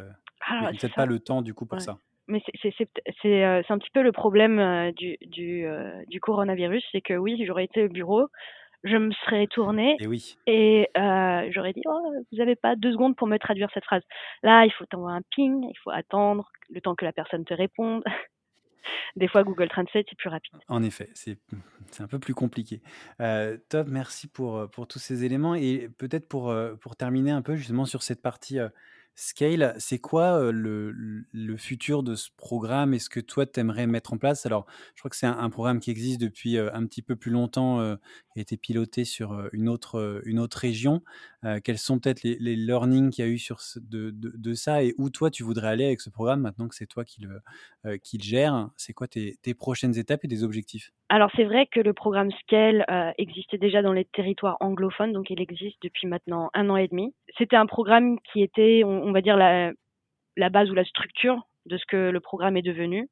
Ah, 0.48 0.70
peut-être 0.70 0.94
pas 0.94 1.06
le 1.06 1.18
temps 1.18 1.42
du 1.42 1.54
coup 1.54 1.66
pour 1.66 1.78
ouais. 1.78 1.84
ça. 1.84 1.98
Mais 2.28 2.42
c'est 2.62 3.44
euh, 3.44 3.62
un 3.68 3.78
petit 3.78 3.90
peu 3.90 4.02
le 4.02 4.12
problème 4.12 4.58
euh, 4.58 4.92
du, 4.92 5.16
du, 5.22 5.66
euh, 5.66 6.04
du 6.08 6.20
coronavirus, 6.20 6.84
c'est 6.92 7.00
que 7.00 7.14
oui, 7.14 7.42
j'aurais 7.46 7.64
été 7.64 7.84
au 7.84 7.88
bureau, 7.88 8.28
je 8.84 8.96
me 8.96 9.10
serais 9.24 9.46
tournée 9.46 9.96
et, 9.98 10.06
oui. 10.06 10.36
et 10.46 10.88
euh, 10.98 11.48
j'aurais 11.50 11.72
dit 11.72 11.80
oh, 11.86 12.12
vous 12.30 12.38
n'avez 12.38 12.54
pas 12.54 12.76
deux 12.76 12.92
secondes 12.92 13.16
pour 13.16 13.26
me 13.26 13.38
traduire 13.38 13.70
cette 13.72 13.84
phrase. 13.84 14.02
Là, 14.42 14.66
il 14.66 14.72
faut 14.72 14.84
t'envoyer 14.84 15.16
un 15.16 15.22
ping, 15.34 15.64
il 15.70 15.78
faut 15.82 15.90
attendre 15.90 16.50
le 16.68 16.82
temps 16.82 16.94
que 16.94 17.06
la 17.06 17.12
personne 17.12 17.46
te 17.46 17.54
réponde. 17.54 18.04
Des 19.16 19.28
fois, 19.28 19.42
Google 19.42 19.68
Translate, 19.68 20.06
c'est 20.08 20.16
plus 20.16 20.30
rapide. 20.30 20.58
En 20.68 20.82
effet, 20.82 21.08
c'est 21.14 21.38
un 21.98 22.06
peu 22.06 22.18
plus 22.18 22.34
compliqué. 22.34 22.82
Euh, 23.20 23.56
top, 23.70 23.88
merci 23.88 24.28
pour, 24.28 24.68
pour 24.70 24.86
tous 24.86 24.98
ces 24.98 25.24
éléments. 25.24 25.54
Et 25.54 25.88
peut-être 25.96 26.28
pour, 26.28 26.54
pour 26.80 26.94
terminer 26.94 27.30
un 27.30 27.42
peu 27.42 27.56
justement 27.56 27.86
sur 27.86 28.02
cette 28.02 28.22
partie 28.22 28.58
Scale, 29.20 29.74
c'est 29.80 29.98
quoi 29.98 30.52
le, 30.52 30.92
le, 30.92 31.56
futur 31.56 32.04
de 32.04 32.14
ce 32.14 32.28
programme? 32.36 32.94
Est-ce 32.94 33.10
que 33.10 33.18
toi, 33.18 33.46
tu 33.46 33.58
aimerais 33.58 33.88
mettre 33.88 34.12
en 34.12 34.16
place? 34.16 34.46
Alors, 34.46 34.64
je 34.94 35.00
crois 35.00 35.10
que 35.10 35.16
c'est 35.16 35.26
un, 35.26 35.50
programme 35.50 35.80
qui 35.80 35.90
existe 35.90 36.20
depuis 36.20 36.56
un 36.56 36.86
petit 36.86 37.02
peu 37.02 37.16
plus 37.16 37.32
longtemps, 37.32 37.96
qui 38.32 38.38
a 38.38 38.42
été 38.42 38.56
piloté 38.56 39.04
sur 39.04 39.48
une 39.52 39.68
autre, 39.68 40.22
une 40.24 40.38
autre 40.38 40.58
région. 40.58 41.02
Quels 41.64 41.78
sont 41.78 41.98
peut-être 41.98 42.22
les, 42.22 42.36
les, 42.38 42.54
learnings 42.54 43.10
qu'il 43.10 43.24
y 43.24 43.28
a 43.28 43.30
eu 43.30 43.38
sur 43.38 43.60
de, 43.80 44.12
de, 44.14 44.54
ça 44.54 44.84
et 44.84 44.94
où 44.98 45.10
toi, 45.10 45.32
tu 45.32 45.42
voudrais 45.42 45.66
aller 45.66 45.86
avec 45.86 46.00
ce 46.00 46.10
programme 46.10 46.42
maintenant 46.42 46.68
que 46.68 46.76
c'est 46.76 46.86
toi 46.86 47.04
qui 47.04 47.22
le, 47.22 47.98
qui 47.98 48.18
le 48.18 48.22
gère? 48.22 48.70
C'est 48.76 48.92
quoi 48.92 49.08
tes, 49.08 49.36
tes, 49.42 49.52
prochaines 49.52 49.98
étapes 49.98 50.24
et 50.26 50.28
des 50.28 50.44
objectifs? 50.44 50.92
Alors, 51.10 51.30
c'est 51.36 51.44
vrai 51.44 51.66
que 51.66 51.80
le 51.80 51.94
programme 51.94 52.30
Scale 52.42 52.84
existait 53.16 53.58
déjà 53.58 53.80
dans 53.80 53.94
les 53.94 54.04
territoires 54.04 54.58
anglophones, 54.60 55.12
donc 55.12 55.30
il 55.30 55.40
existe 55.40 55.78
depuis 55.82 56.06
maintenant 56.06 56.50
un 56.54 56.68
an 56.68 56.76
et 56.76 56.88
demi. 56.88 57.14
C'était 57.38 57.56
un 57.56 57.66
programme 57.66 58.18
qui 58.32 58.42
était, 58.42 58.82
on, 58.84 59.12
va 59.12 59.22
dire, 59.22 59.36
la, 59.36 59.72
base 60.50 60.70
ou 60.70 60.74
la 60.74 60.84
structure 60.84 61.42
de 61.64 61.78
ce 61.78 61.86
que 61.86 62.10
le 62.10 62.20
programme 62.20 62.56
est 62.56 62.62
devenu. 62.62 63.08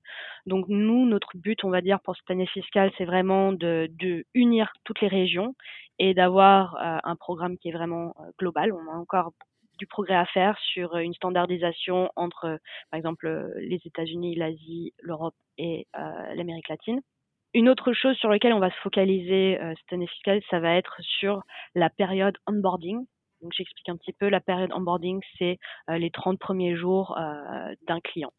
Donc 0.47 0.67
nous, 0.69 1.07
notre 1.07 1.37
but, 1.37 1.65
on 1.65 1.71
va 1.71 1.81
dire, 1.81 2.01
pour 2.01 2.17
cette 2.17 2.31
année 2.31 2.47
fiscale, 2.47 2.93
c'est 2.99 3.05
vraiment 3.05 3.53
de, 3.53 3.89
unir 4.35 4.73
toutes 4.85 5.01
les 5.01 5.09
régions 5.09 5.55
et 5.99 6.13
d'avoir 6.13 6.77
euh, 6.77 6.99
un 7.03 7.17
programme 7.17 7.57
qui 7.57 7.71
est 7.71 7.73
vraiment 7.73 8.15
euh, 8.21 8.31
global. 8.39 8.73
On 8.73 8.93
a 8.93 8.97
encore 8.97 9.33
du 9.79 9.87
progrès 9.87 10.15
à 10.17 10.27
faire 10.27 10.59
sur 10.59 10.97
une 10.97 11.15
standardisation 11.15 12.11
entre, 12.17 12.47
euh, 12.47 12.57
par 12.91 12.99
exemple, 12.99 13.53
les 13.59 13.81
États-Unis, 13.85 14.35
l'Asie, 14.35 14.93
l'Europe 15.01 15.35
et 15.59 15.87
euh, 15.97 16.35
l'Amérique 16.35 16.69
latine. 16.69 17.01
Une 17.57 17.71
autre 17.71 17.95
chose 17.95 18.15
sur 18.19 18.29
laquelle 18.29 18.53
on 18.53 18.59
va 18.59 18.69
se 18.69 18.77
focaliser 18.83 19.59
euh, 19.59 19.73
cette 19.79 19.93
année 19.95 20.07
fiscale, 20.09 20.43
ça 20.51 20.61
va 20.61 20.75
être 20.75 21.01
sur 21.01 21.43
la 21.75 21.89
période 21.89 22.37
onboarding. 22.47 23.07
Donc 23.41 23.53
j'explique 23.57 23.89
un 23.89 23.97
petit 23.97 24.13
peu, 24.13 24.29
la 24.29 24.41
période 24.41 24.71
onboarding, 24.75 25.23
c'est 25.39 25.59
euh, 25.89 25.97
les 25.97 26.11
30 26.11 26.39
premiers 26.39 26.77
jours 26.77 27.17
euh, 27.17 27.75
d'un 27.89 28.01
client. 28.01 28.31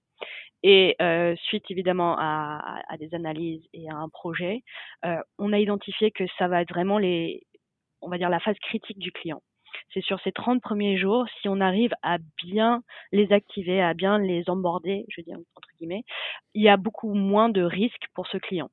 Et 0.61 0.95
euh, 1.01 1.35
suite 1.45 1.63
évidemment 1.71 2.15
à, 2.19 2.85
des 2.99 3.11
analyses 3.15 3.67
et 3.73 3.89
à 3.89 3.95
un 3.95 4.07
projet, 4.07 4.61
on 5.39 5.51
a 5.51 5.57
identifié 5.57 6.11
que 6.11 6.25
ça 6.37 6.47
va 6.47 6.61
être 6.61 6.69
vraiment 6.69 6.99
les, 6.99 7.41
on 8.01 8.09
va 8.09 8.19
dire 8.19 8.29
la 8.29 8.39
phase 8.39 8.59
critique 8.59 8.99
du 8.99 9.11
client. 9.11 9.41
C'est 9.95 10.03
sur 10.03 10.19
ces 10.21 10.31
30 10.31 10.61
premiers 10.61 10.99
jours, 10.99 11.25
si 11.41 11.49
on 11.49 11.59
arrive 11.59 11.93
à 12.03 12.19
bien 12.43 12.83
les 13.11 13.33
activer, 13.33 13.81
à 13.81 13.95
bien 13.95 14.19
les 14.19 14.47
onboarder, 14.47 15.05
je 15.09 15.21
dis 15.21 15.33
entre 15.33 15.69
guillemets, 15.79 16.03
il 16.53 16.61
y 16.61 16.69
a 16.69 16.77
beaucoup 16.77 17.15
moins 17.15 17.49
de 17.49 17.63
risques 17.63 18.05
pour 18.13 18.27
ce 18.27 18.37
client. 18.37 18.69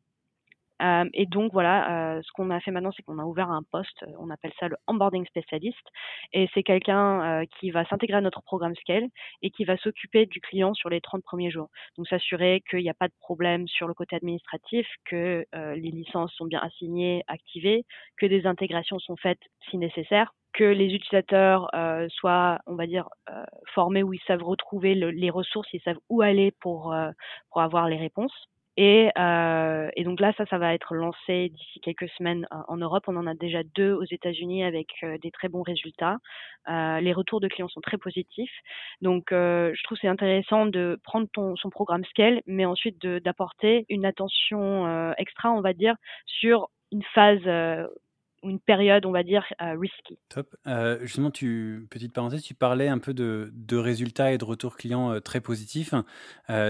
Euh, 0.84 1.08
et 1.14 1.26
donc 1.26 1.52
voilà, 1.52 2.16
euh, 2.16 2.22
ce 2.22 2.30
qu'on 2.32 2.50
a 2.50 2.60
fait 2.60 2.70
maintenant, 2.70 2.92
c'est 2.96 3.02
qu'on 3.02 3.18
a 3.18 3.24
ouvert 3.24 3.50
un 3.50 3.62
poste, 3.62 4.04
on 4.18 4.30
appelle 4.30 4.52
ça 4.60 4.68
le 4.68 4.76
onboarding 4.86 5.26
spécialiste, 5.26 5.86
et 6.32 6.48
c'est 6.54 6.62
quelqu'un 6.62 7.42
euh, 7.42 7.44
qui 7.58 7.70
va 7.70 7.84
s'intégrer 7.86 8.18
à 8.18 8.20
notre 8.20 8.42
programme 8.42 8.74
Scale 8.76 9.06
et 9.42 9.50
qui 9.50 9.64
va 9.64 9.76
s'occuper 9.78 10.26
du 10.26 10.40
client 10.40 10.74
sur 10.74 10.90
les 10.90 11.00
30 11.00 11.22
premiers 11.22 11.50
jours. 11.50 11.68
Donc 11.96 12.08
s'assurer 12.08 12.62
qu'il 12.68 12.80
n'y 12.80 12.90
a 12.90 12.94
pas 12.94 13.08
de 13.08 13.14
problème 13.20 13.66
sur 13.68 13.88
le 13.88 13.94
côté 13.94 14.16
administratif, 14.16 14.86
que 15.04 15.44
les 15.52 15.90
licences 15.90 16.32
sont 16.34 16.46
bien 16.46 16.60
assignées, 16.60 17.22
activées, 17.28 17.84
que 18.16 18.26
des 18.26 18.46
intégrations 18.46 18.98
sont 18.98 19.16
faites 19.16 19.40
si 19.70 19.78
nécessaire, 19.78 20.32
que 20.54 20.64
les 20.64 20.94
utilisateurs 20.94 21.68
euh, 21.74 22.08
soient, 22.10 22.58
on 22.66 22.76
va 22.76 22.86
dire, 22.86 23.08
euh, 23.28 23.44
formés 23.74 24.02
où 24.02 24.14
ils 24.14 24.22
savent 24.26 24.42
retrouver 24.42 24.94
le, 24.94 25.10
les 25.10 25.30
ressources, 25.30 25.68
ils 25.72 25.82
savent 25.82 25.98
où 26.08 26.22
aller 26.22 26.52
pour, 26.60 26.92
euh, 26.92 27.10
pour 27.50 27.60
avoir 27.60 27.88
les 27.88 27.96
réponses 27.96 28.48
Et, 28.76 29.10
euh, 29.18 29.88
et, 29.94 30.04
donc 30.04 30.20
là, 30.20 30.32
ça, 30.36 30.46
ça 30.46 30.58
va 30.58 30.74
être 30.74 30.94
lancé 30.94 31.50
d'ici 31.50 31.80
quelques 31.80 32.08
semaines 32.10 32.46
en 32.50 32.76
Europe. 32.76 33.04
On 33.06 33.16
en 33.16 33.26
a 33.26 33.34
déjà 33.34 33.62
deux 33.74 33.92
aux 33.92 34.04
États-Unis 34.04 34.64
avec 34.64 34.88
des 35.22 35.30
très 35.30 35.48
bons 35.48 35.62
résultats. 35.62 36.18
Euh, 36.68 37.00
les 37.00 37.12
retours 37.12 37.40
de 37.40 37.48
clients 37.48 37.68
sont 37.68 37.80
très 37.80 37.98
positifs. 37.98 38.54
Donc, 39.00 39.26
je 39.30 39.82
trouve 39.84 39.98
c'est 40.00 40.08
intéressant 40.08 40.66
de 40.66 40.98
prendre 41.04 41.28
ton, 41.32 41.56
son 41.56 41.70
programme 41.70 42.04
Scale, 42.06 42.40
mais 42.46 42.64
ensuite 42.64 43.00
d'apporter 43.06 43.86
une 43.88 44.04
attention 44.04 45.12
extra, 45.18 45.52
on 45.52 45.60
va 45.60 45.72
dire, 45.72 45.94
sur 46.26 46.68
une 46.92 47.02
phase 47.14 47.42
une 48.48 48.60
période, 48.60 49.06
on 49.06 49.10
va 49.10 49.22
dire, 49.22 49.44
euh, 49.60 49.76
risky. 49.78 50.18
Top. 50.28 50.54
Euh, 50.66 50.98
justement, 51.02 51.30
tu, 51.30 51.86
petite 51.90 52.12
parenthèse, 52.12 52.42
tu 52.42 52.54
parlais 52.54 52.88
un 52.88 52.98
peu 52.98 53.14
de, 53.14 53.76
résultats 53.76 54.32
et 54.32 54.38
de 54.38 54.44
retours 54.44 54.76
clients 54.76 55.12
euh, 55.12 55.20
très 55.20 55.40
positifs. 55.40 55.94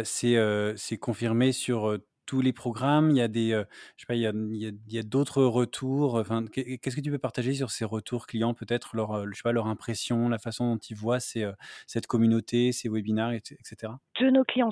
c'est 0.04 0.98
confirmé 1.00 1.52
sur 1.52 1.98
tous 2.26 2.40
les 2.40 2.52
programmes 2.52 3.10
Il 3.10 3.16
y 3.16 3.20
a 3.20 3.28
des, 3.28 3.50
je 3.50 4.02
sais 4.02 4.06
pas, 4.06 4.14
il 4.14 4.20
y 4.20 4.98
a, 4.98 5.02
d'autres 5.02 5.42
retours. 5.42 6.14
Enfin, 6.14 6.44
qu'est-ce 6.46 6.96
que 6.96 7.00
tu 7.00 7.10
peux 7.10 7.18
partager 7.18 7.54
sur 7.54 7.70
ces 7.70 7.84
retours 7.84 8.26
clients, 8.26 8.54
peut-être 8.54 8.96
leur, 8.96 9.26
je 9.26 9.34
sais 9.34 9.42
pas, 9.42 9.52
leur 9.52 9.66
impression, 9.66 10.28
la 10.28 10.38
façon 10.38 10.74
dont 10.74 10.78
ils 10.78 10.96
voient 10.96 11.20
ces, 11.20 11.50
cette 11.86 12.06
communauté, 12.06 12.72
ces 12.72 12.88
webinaires, 12.88 13.32
etc. 13.32 13.92
De 14.20 14.30
nos 14.30 14.44
clients 14.44 14.70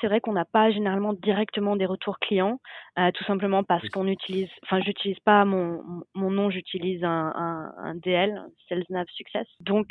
c'est 0.00 0.06
vrai 0.06 0.20
qu'on 0.20 0.32
n'a 0.32 0.44
pas 0.44 0.70
généralement 0.70 1.12
directement 1.12 1.76
des 1.76 1.86
retours 1.86 2.18
clients, 2.18 2.60
tout 2.96 3.24
simplement 3.24 3.64
parce 3.64 3.88
qu'on 3.88 4.06
utilise, 4.06 4.48
enfin, 4.64 4.80
j'utilise 4.80 5.18
pas 5.20 5.44
mon, 5.44 5.82
mon 6.14 6.30
nom, 6.30 6.50
j'utilise 6.50 7.02
un, 7.04 7.32
un, 7.34 7.72
un 7.78 7.94
DL, 7.94 8.40
Sales 8.68 8.84
Nav 8.90 9.06
Success. 9.14 9.46
Donc, 9.60 9.88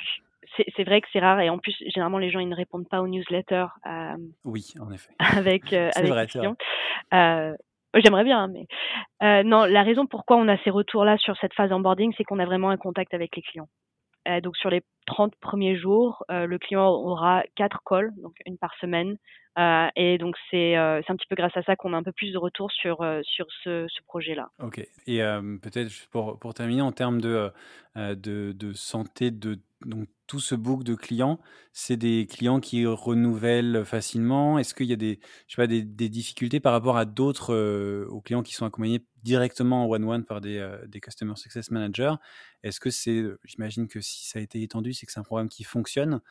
c'est 0.55 0.83
vrai 0.83 1.01
que 1.01 1.07
c'est 1.11 1.19
rare 1.19 1.39
et 1.39 1.49
en 1.49 1.57
plus 1.57 1.75
généralement 1.93 2.17
les 2.17 2.29
gens 2.29 2.39
ils 2.39 2.49
ne 2.49 2.55
répondent 2.55 2.87
pas 2.87 3.01
aux 3.01 3.07
newsletters. 3.07 3.67
Euh, 3.85 4.17
oui, 4.43 4.73
en 4.79 4.91
effet. 4.91 5.11
Avec 5.19 5.73
euh, 5.73 5.89
avec 5.95 6.11
vrai, 6.11 6.27
clients. 6.27 6.55
Euh, 7.13 7.55
J'aimerais 7.95 8.23
bien, 8.23 8.47
mais 8.47 9.43
non. 9.43 9.65
La 9.65 9.81
raison 9.81 10.05
pourquoi 10.05 10.37
on 10.37 10.47
a 10.47 10.57
ces 10.63 10.69
retours-là 10.69 11.17
sur 11.17 11.35
cette 11.37 11.55
phase 11.55 11.71
onboarding, 11.71 12.13
c'est 12.15 12.23
qu'on 12.23 12.37
a 12.37 12.45
vraiment 12.45 12.69
un 12.69 12.77
contact 12.77 13.15
avec 13.15 13.35
les 13.35 13.41
clients. 13.41 13.67
Euh, 14.29 14.41
donc 14.41 14.55
sur 14.57 14.69
les 14.69 14.81
30 15.07 15.35
premiers 15.37 15.75
jours, 15.75 16.23
euh, 16.29 16.45
le 16.45 16.59
client 16.59 16.87
aura 16.87 17.43
quatre 17.55 17.81
calls, 17.85 18.13
donc 18.21 18.35
une 18.45 18.57
par 18.57 18.73
semaine. 18.79 19.17
Euh, 19.57 19.87
et 19.95 20.17
donc 20.17 20.35
c'est 20.51 20.75
un 20.75 21.01
petit 21.01 21.25
peu 21.27 21.35
grâce 21.35 21.55
à 21.57 21.63
ça 21.63 21.75
qu'on 21.75 21.93
a 21.93 21.97
un 21.97 22.03
peu 22.03 22.11
plus 22.11 22.31
de 22.31 22.37
retours 22.37 22.71
sur, 22.71 22.97
sur 23.23 23.47
ce, 23.63 23.87
ce 23.89 24.01
projet-là. 24.05 24.49
Ok. 24.59 24.79
Et 25.07 25.19
peut-être 25.61 25.91
pour, 26.11 26.39
pour 26.39 26.53
terminer 26.53 26.81
en 26.81 26.91
termes 26.91 27.19
de, 27.19 27.51
de, 27.95 28.53
de 28.53 28.73
santé 28.73 29.31
de 29.31 29.59
donc 29.85 30.07
tout 30.27 30.39
ce 30.39 30.55
book 30.55 30.83
de 30.83 30.93
clients, 30.93 31.39
c'est 31.73 31.97
des 31.97 32.27
clients 32.27 32.59
qui 32.59 32.85
renouvellent 32.85 33.83
facilement? 33.83 34.59
Est-ce 34.59 34.73
qu'il 34.73 34.85
y 34.85 34.93
a 34.93 34.97
des, 34.97 35.19
je 35.47 35.55
sais 35.55 35.61
pas, 35.61 35.67
des, 35.67 35.83
des 35.83 36.09
difficultés 36.09 36.59
par 36.59 36.71
rapport 36.71 36.97
à 36.97 37.05
d'autres 37.05 38.05
aux 38.05 38.21
clients 38.21 38.43
qui 38.43 38.53
sont 38.53 38.65
accompagnés 38.65 39.01
directement 39.23 39.85
en 39.85 39.89
one-one 39.89 40.25
par 40.25 40.41
des, 40.41 40.67
des 40.87 40.99
Customer 40.99 41.35
Success 41.35 41.71
Managers 41.71 42.15
Est-ce 42.63 42.79
que 42.79 42.89
c'est, 42.89 43.23
j'imagine 43.43 43.87
que 43.87 44.01
si 44.01 44.27
ça 44.27 44.39
a 44.39 44.41
été 44.41 44.61
étendu, 44.61 44.93
c'est 44.93 45.05
que 45.05 45.11
c'est 45.11 45.19
un 45.19 45.23
programme 45.23 45.49
qui 45.49 45.63
fonctionne. 45.63 46.21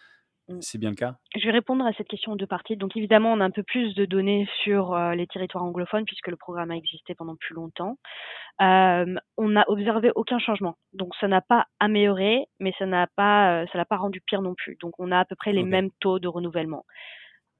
Mmh. 0.48 0.58
C'est 0.62 0.78
bien 0.78 0.90
le 0.90 0.96
cas? 0.96 1.16
Je 1.36 1.44
vais 1.44 1.52
répondre 1.52 1.84
à 1.84 1.92
cette 1.92 2.08
question 2.08 2.32
en 2.32 2.36
deux 2.36 2.46
parties. 2.46 2.76
Donc 2.76 2.96
évidemment, 2.96 3.32
on 3.32 3.40
a 3.40 3.44
un 3.44 3.50
peu 3.50 3.62
plus 3.62 3.94
de 3.94 4.06
données 4.06 4.48
sur 4.64 4.94
euh, 4.94 5.14
les 5.14 5.26
territoires 5.26 5.64
anglophones 5.64 6.06
puisque 6.06 6.28
le 6.28 6.36
programme 6.36 6.70
a 6.70 6.76
existé 6.76 7.14
pendant 7.14 7.36
plus 7.36 7.54
longtemps. 7.54 7.98
Euh, 8.62 9.14
on 9.36 9.48
n'a 9.50 9.64
observé 9.68 10.10
aucun 10.14 10.38
changement. 10.38 10.76
Donc 10.94 11.14
ça 11.20 11.28
n'a 11.28 11.42
pas 11.42 11.66
amélioré, 11.80 12.46
mais 12.60 12.72
ça 12.78 12.86
n'a 12.86 13.06
pas, 13.14 13.62
euh, 13.62 13.66
ça 13.70 13.78
l'a 13.78 13.84
pas 13.84 13.98
rendu 13.98 14.22
pire 14.22 14.40
non 14.40 14.54
plus. 14.54 14.76
Donc 14.80 14.94
on 14.98 15.12
a 15.12 15.18
à 15.18 15.24
peu 15.26 15.36
près 15.36 15.52
les 15.52 15.64
mêmes 15.64 15.90
taux 16.00 16.18
de 16.18 16.28
renouvellement. 16.28 16.84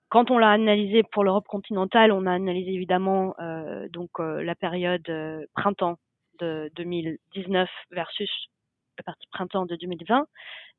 Quand 0.09 0.31
on 0.31 0.39
l'a 0.39 0.51
analysé 0.51 1.03
pour 1.03 1.25
l'Europe 1.25 1.47
continentale, 1.47 2.13
on 2.13 2.27
a 2.27 2.33
analysé 2.33 2.73
évidemment 2.73 3.35
donc 3.91 4.11
la 4.19 4.55
période 4.55 5.07
printemps 5.55 5.99
de 6.41 6.71
2019 6.77 7.69
versus 7.91 8.31
la 8.99 9.05
partie 9.05 9.27
printemps 9.31 9.67
de 9.67 9.77
2020. 9.77 10.27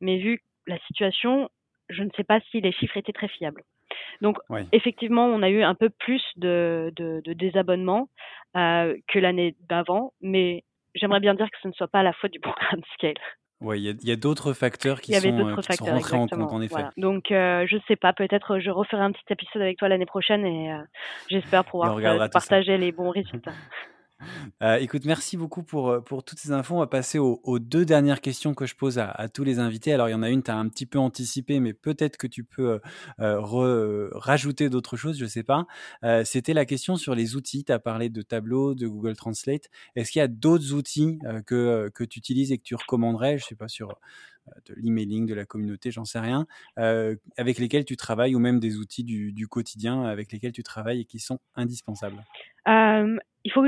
Mais 0.01 0.17
vu 0.17 0.41
la 0.67 0.79
situation, 0.87 1.49
je 1.89 2.03
ne 2.03 2.09
sais 2.15 2.23
pas 2.23 2.39
si 2.51 2.61
les 2.61 2.71
chiffres 2.71 2.97
étaient 2.97 3.13
très 3.13 3.27
fiables. 3.27 3.63
Donc, 4.21 4.37
effectivement, 4.71 5.25
on 5.25 5.41
a 5.41 5.49
eu 5.49 5.63
un 5.63 5.75
peu 5.75 5.89
plus 5.89 6.23
de, 6.35 6.91
de, 6.95 7.21
de 7.23 7.33
désabonnements 7.33 8.09
euh, 8.55 8.95
que 9.07 9.19
l'année 9.19 9.55
d'avant, 9.67 10.13
mais 10.21 10.63
j'aimerais 10.95 11.19
bien 11.19 11.33
dire 11.33 11.49
que 11.49 11.57
ce 11.61 11.67
ne 11.67 11.73
soit 11.73 11.87
pas 11.87 12.03
la 12.03 12.13
faute 12.13 12.31
du 12.31 12.39
programme 12.39 12.81
Scale. 12.93 13.13
Oui, 13.61 13.81
il 13.81 14.07
y 14.07 14.11
a, 14.11 14.15
d'autres 14.15 14.53
facteurs 14.53 15.01
qui, 15.01 15.13
sont, 15.13 15.27
euh, 15.27 15.55
qui 15.57 15.75
sont, 15.75 15.85
rentrés 15.85 16.15
en 16.15 16.27
compte, 16.27 16.53
en 16.53 16.61
effet. 16.61 16.85
Donc, 16.95 17.29
euh, 17.31 17.65
je 17.67 17.75
ne 17.75 17.81
sais 17.89 17.97
pas, 17.97 18.13
peut-être 18.13 18.59
je 18.59 18.69
referai 18.69 19.01
un 19.01 19.11
petit 19.11 19.25
épisode 19.29 19.61
avec 19.61 19.77
toi 19.77 19.89
l'année 19.89 20.05
prochaine 20.05 20.45
et 20.45 20.73
j'espère 21.29 21.65
pouvoir 21.65 21.99
partager 22.31 22.77
les 22.77 22.91
bons 22.91 23.09
résultats. 23.09 23.51
Euh, 24.61 24.75
écoute, 24.75 25.05
merci 25.05 25.37
beaucoup 25.37 25.63
pour, 25.63 25.89
euh, 25.89 26.01
pour 26.01 26.23
toutes 26.23 26.39
ces 26.39 26.51
infos. 26.51 26.75
On 26.75 26.79
va 26.79 26.87
passer 26.87 27.17
aux, 27.17 27.59
deux 27.59 27.85
dernières 27.85 28.21
questions 28.21 28.53
que 28.53 28.65
je 28.65 28.75
pose 28.75 28.99
à, 28.99 29.29
tous 29.29 29.43
les 29.43 29.59
invités. 29.59 29.93
Alors, 29.93 30.09
il 30.09 30.11
y 30.11 30.15
en 30.15 30.23
a 30.23 30.29
une, 30.29 30.43
tu 30.43 30.51
as 30.51 30.57
un 30.57 30.67
petit 30.67 30.85
peu 30.85 30.99
anticipé, 30.99 31.59
mais 31.59 31.73
peut-être 31.73 32.17
que 32.17 32.27
tu 32.27 32.43
peux 32.43 32.79
euh, 33.19 34.09
rajouter 34.13 34.69
d'autres 34.69 34.97
choses, 34.97 35.17
je 35.17 35.23
ne 35.23 35.29
sais 35.29 35.43
pas. 35.43 35.65
C'était 36.23 36.53
la 36.53 36.65
question 36.65 36.95
sur 36.95 37.15
les 37.15 37.35
outils. 37.35 37.63
Tu 37.63 37.71
as 37.71 37.79
parlé 37.79 38.09
de 38.09 38.21
Tableau, 38.21 38.75
de 38.75 38.87
Google 38.87 39.15
Translate. 39.15 39.69
Est-ce 39.95 40.11
qu'il 40.11 40.19
y 40.19 40.23
a 40.23 40.27
d'autres 40.27 40.73
outils 40.73 41.19
que, 41.45 41.89
tu 42.09 42.19
utilises 42.19 42.51
et 42.51 42.57
que 42.57 42.63
tu 42.63 42.75
recommanderais, 42.75 43.37
je 43.37 43.45
ne 43.45 43.47
sais 43.47 43.55
pas, 43.55 43.67
sur 43.67 43.99
de 44.67 44.73
l'emailing, 44.75 45.27
de 45.27 45.35
la 45.35 45.45
communauté, 45.45 45.91
j'en 45.91 46.05
sais 46.05 46.19
rien, 46.19 46.47
avec 46.75 47.59
lesquels 47.59 47.85
tu 47.85 47.95
travailles 47.97 48.35
ou 48.35 48.39
même 48.39 48.59
des 48.59 48.77
outils 48.77 49.03
du, 49.03 49.31
du, 49.31 49.47
quotidien 49.47 50.03
avec 50.03 50.31
lesquels 50.31 50.53
tu 50.53 50.63
travailles 50.63 51.01
et 51.01 51.05
qui 51.05 51.19
sont 51.19 51.39
indispensables? 51.55 52.23
Il 53.45 53.51
faut 53.53 53.63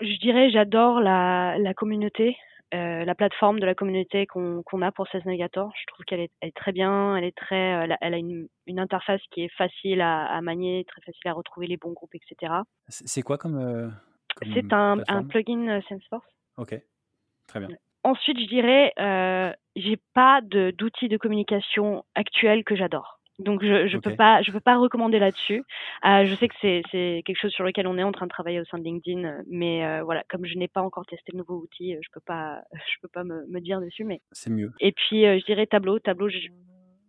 je 0.00 0.18
dirais, 0.20 0.50
j'adore 0.50 1.00
la, 1.00 1.56
la 1.58 1.74
communauté, 1.74 2.36
euh, 2.74 3.04
la 3.04 3.14
plateforme 3.14 3.60
de 3.60 3.66
la 3.66 3.74
communauté 3.74 4.26
qu'on 4.26 4.82
a 4.82 4.92
pour 4.92 5.06
16 5.08 5.24
Navigator. 5.24 5.72
Je 5.80 5.86
trouve 5.86 6.04
qu'elle 6.04 6.20
est, 6.20 6.32
elle 6.40 6.48
est 6.48 6.56
très 6.56 6.72
bien, 6.72 7.16
elle 7.16 7.24
est 7.24 7.36
très, 7.36 7.56
elle 7.56 7.92
a, 7.92 7.98
elle 8.00 8.14
a 8.14 8.18
une, 8.18 8.48
une, 8.66 8.80
interface 8.80 9.20
qui 9.30 9.42
est 9.42 9.54
facile 9.56 10.00
à, 10.00 10.26
à, 10.26 10.40
manier, 10.40 10.84
très 10.88 11.00
facile 11.00 11.30
à 11.30 11.32
retrouver 11.32 11.66
les 11.66 11.76
bons 11.76 11.92
groupes, 11.92 12.14
etc. 12.14 12.52
C'est 12.88 13.22
quoi 13.22 13.38
comme, 13.38 13.56
euh, 13.56 13.88
C'est 14.52 14.72
un, 14.72 14.98
un, 15.08 15.24
plugin 15.24 15.68
euh, 15.68 15.80
Salesforce. 15.88 16.26
Ok, 16.56 16.74
très 17.46 17.60
bien. 17.60 17.68
Ensuite, 18.02 18.38
je 18.38 18.46
dirais, 18.46 18.92
euh, 18.98 19.52
j'ai 19.74 19.98
pas 20.14 20.40
d'outils 20.42 21.08
de, 21.08 21.14
de 21.14 21.16
communication 21.18 22.04
actuels 22.14 22.64
que 22.64 22.76
j'adore. 22.76 23.15
Donc 23.38 23.62
je 23.62 23.86
je 23.86 23.98
peux 23.98 24.16
pas 24.16 24.40
je 24.42 24.50
peux 24.50 24.60
pas 24.60 24.78
recommander 24.78 25.18
là-dessus. 25.18 25.62
Euh, 26.06 26.24
je 26.24 26.34
sais 26.36 26.48
que 26.48 26.54
c'est 26.60 26.82
c'est 26.90 27.22
quelque 27.26 27.38
chose 27.38 27.52
sur 27.52 27.64
lequel 27.64 27.86
on 27.86 27.98
est 27.98 28.02
en 28.02 28.12
train 28.12 28.26
de 28.26 28.30
travailler 28.30 28.60
au 28.60 28.64
sein 28.64 28.78
de 28.78 28.84
LinkedIn, 28.84 29.42
mais 29.46 29.84
euh, 29.84 30.02
voilà 30.04 30.24
comme 30.30 30.46
je 30.46 30.56
n'ai 30.56 30.68
pas 30.68 30.80
encore 30.80 31.04
testé 31.04 31.32
le 31.32 31.38
nouveau 31.38 31.56
outil, 31.56 31.96
je 32.00 32.08
peux 32.12 32.20
pas 32.24 32.62
je 32.72 33.00
peux 33.02 33.08
pas 33.08 33.24
me, 33.24 33.46
me 33.46 33.60
dire 33.60 33.80
dessus. 33.80 34.04
Mais 34.04 34.22
c'est 34.32 34.50
mieux. 34.50 34.72
Et 34.80 34.92
puis 34.92 35.26
euh, 35.26 35.38
je 35.38 35.44
dirais 35.44 35.66
Tableau. 35.66 35.98
Tableau, 35.98 36.28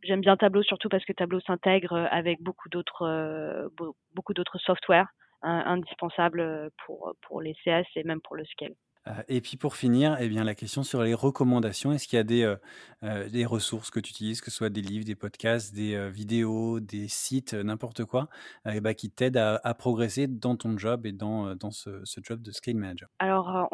j'aime 0.04 0.22
bien 0.22 0.36
Tableau 0.36 0.64
surtout 0.64 0.90
parce 0.90 1.06
que 1.06 1.14
Tableau 1.14 1.40
s'intègre 1.40 2.08
avec 2.12 2.42
beaucoup 2.42 2.68
d'autres 2.68 3.04
euh, 3.04 3.70
beaucoup 4.14 4.34
d'autres 4.34 4.58
softwares 4.60 5.08
indispensables 5.44 6.72
pour 6.84 7.14
pour 7.22 7.42
les 7.42 7.54
CS 7.64 7.86
et 7.96 8.04
même 8.04 8.20
pour 8.22 8.36
le 8.36 8.44
scale. 8.46 8.74
Euh, 9.08 9.24
et 9.28 9.42
puis 9.42 9.58
pour 9.58 9.76
finir, 9.76 10.18
eh 10.20 10.28
bien, 10.28 10.44
la 10.44 10.56
question 10.56 10.84
sur 10.84 11.02
les 11.04 11.14
recommandations. 11.14 11.92
Est-ce 11.92 12.08
qu'il 12.08 12.18
y 12.18 12.20
a 12.20 12.24
des, 12.24 12.44
euh, 12.44 12.56
euh, 13.04 13.48
ressources 13.48 13.90
que 13.90 14.00
tu 14.00 14.12
utilises, 14.12 14.42
que 14.42 14.52
ce 14.52 14.58
soit 14.58 14.70
des 14.70 14.82
livres, 14.82 15.06
des 15.06 15.16
podcasts, 15.16 15.74
des 15.74 16.10
vidéos, 16.10 16.80
des 16.80 17.08
sites, 17.08 17.54
n'importe 17.54 18.04
quoi, 18.06 18.28
bah, 18.66 18.94
qui 18.94 19.10
t'aident 19.10 19.38
à, 19.38 19.74
progresser 19.76 20.28
dans 20.28 20.56
ton 20.56 20.78
job 20.78 21.06
et 21.06 21.12
dans, 21.12 21.56
dans 21.56 21.72
ce, 21.72 22.04
job 22.24 22.42
de 22.42 22.52
scale 22.52 22.76
manager? 22.76 23.10
Alors, 23.20 23.70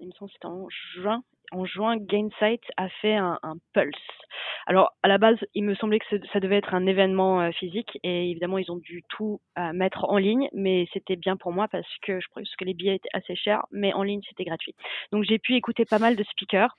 il 0.00 0.08
me 0.08 0.12
semble 0.12 0.30
que 0.30 0.34
c'était 0.34 0.46
en 0.46 0.66
juin, 0.68 1.22
en 1.52 1.64
juin, 1.64 1.96
Gainsight 1.96 2.62
a 2.76 2.88
fait 2.88 3.14
un, 3.14 3.38
pulse. 3.72 3.96
Alors, 4.66 4.92
à 5.02 5.08
la 5.08 5.18
base, 5.18 5.38
il 5.54 5.64
me 5.64 5.74
semblait 5.74 5.98
que 5.98 6.06
ça 6.32 6.40
devait 6.40 6.56
être 6.56 6.74
un 6.74 6.86
événement 6.86 7.40
euh, 7.40 7.50
physique 7.52 7.98
et 8.02 8.30
évidemment, 8.30 8.58
ils 8.58 8.70
ont 8.70 8.76
dû 8.76 9.02
tout 9.08 9.40
euh, 9.58 9.72
mettre 9.72 10.04
en 10.04 10.18
ligne, 10.18 10.48
mais 10.52 10.86
c'était 10.92 11.16
bien 11.16 11.36
pour 11.36 11.52
moi 11.52 11.68
parce 11.68 11.88
que 12.02 12.20
je 12.20 12.26
pense 12.34 12.54
que 12.56 12.64
les 12.64 12.74
billets 12.74 12.96
étaient 12.96 13.08
assez 13.12 13.34
chers, 13.34 13.64
mais 13.72 13.92
en 13.94 14.02
ligne, 14.02 14.20
c'était 14.28 14.44
gratuit. 14.44 14.74
Donc, 15.12 15.24
j'ai 15.24 15.38
pu 15.38 15.54
écouter 15.54 15.84
pas 15.84 15.98
mal 15.98 16.16
de 16.16 16.24
speakers. 16.24 16.76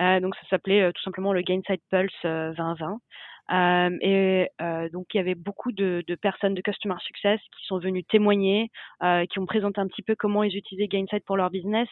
Euh, 0.00 0.20
donc, 0.20 0.34
ça 0.36 0.48
s'appelait 0.48 0.92
tout 0.92 1.02
simplement 1.02 1.32
le 1.32 1.42
Gainsight 1.42 1.82
Pulse 1.90 2.22
2020. 2.22 2.98
Euh, 3.52 3.90
et 4.00 4.48
euh, 4.60 4.88
donc 4.88 5.06
il 5.14 5.18
y 5.18 5.20
avait 5.20 5.34
beaucoup 5.34 5.70
de, 5.72 6.02
de, 6.06 6.14
personnes 6.16 6.54
de 6.54 6.60
Customer 6.60 6.96
Success 7.00 7.40
qui 7.56 7.66
sont 7.66 7.78
venues 7.78 8.02
témoigner, 8.04 8.70
euh, 9.02 9.24
qui 9.26 9.38
ont 9.38 9.46
présenté 9.46 9.80
un 9.80 9.86
petit 9.86 10.02
peu 10.02 10.16
comment 10.16 10.42
ils 10.42 10.56
utilisaient 10.56 10.88
Gainsight 10.88 11.24
pour 11.24 11.36
leur 11.36 11.50
business. 11.50 11.88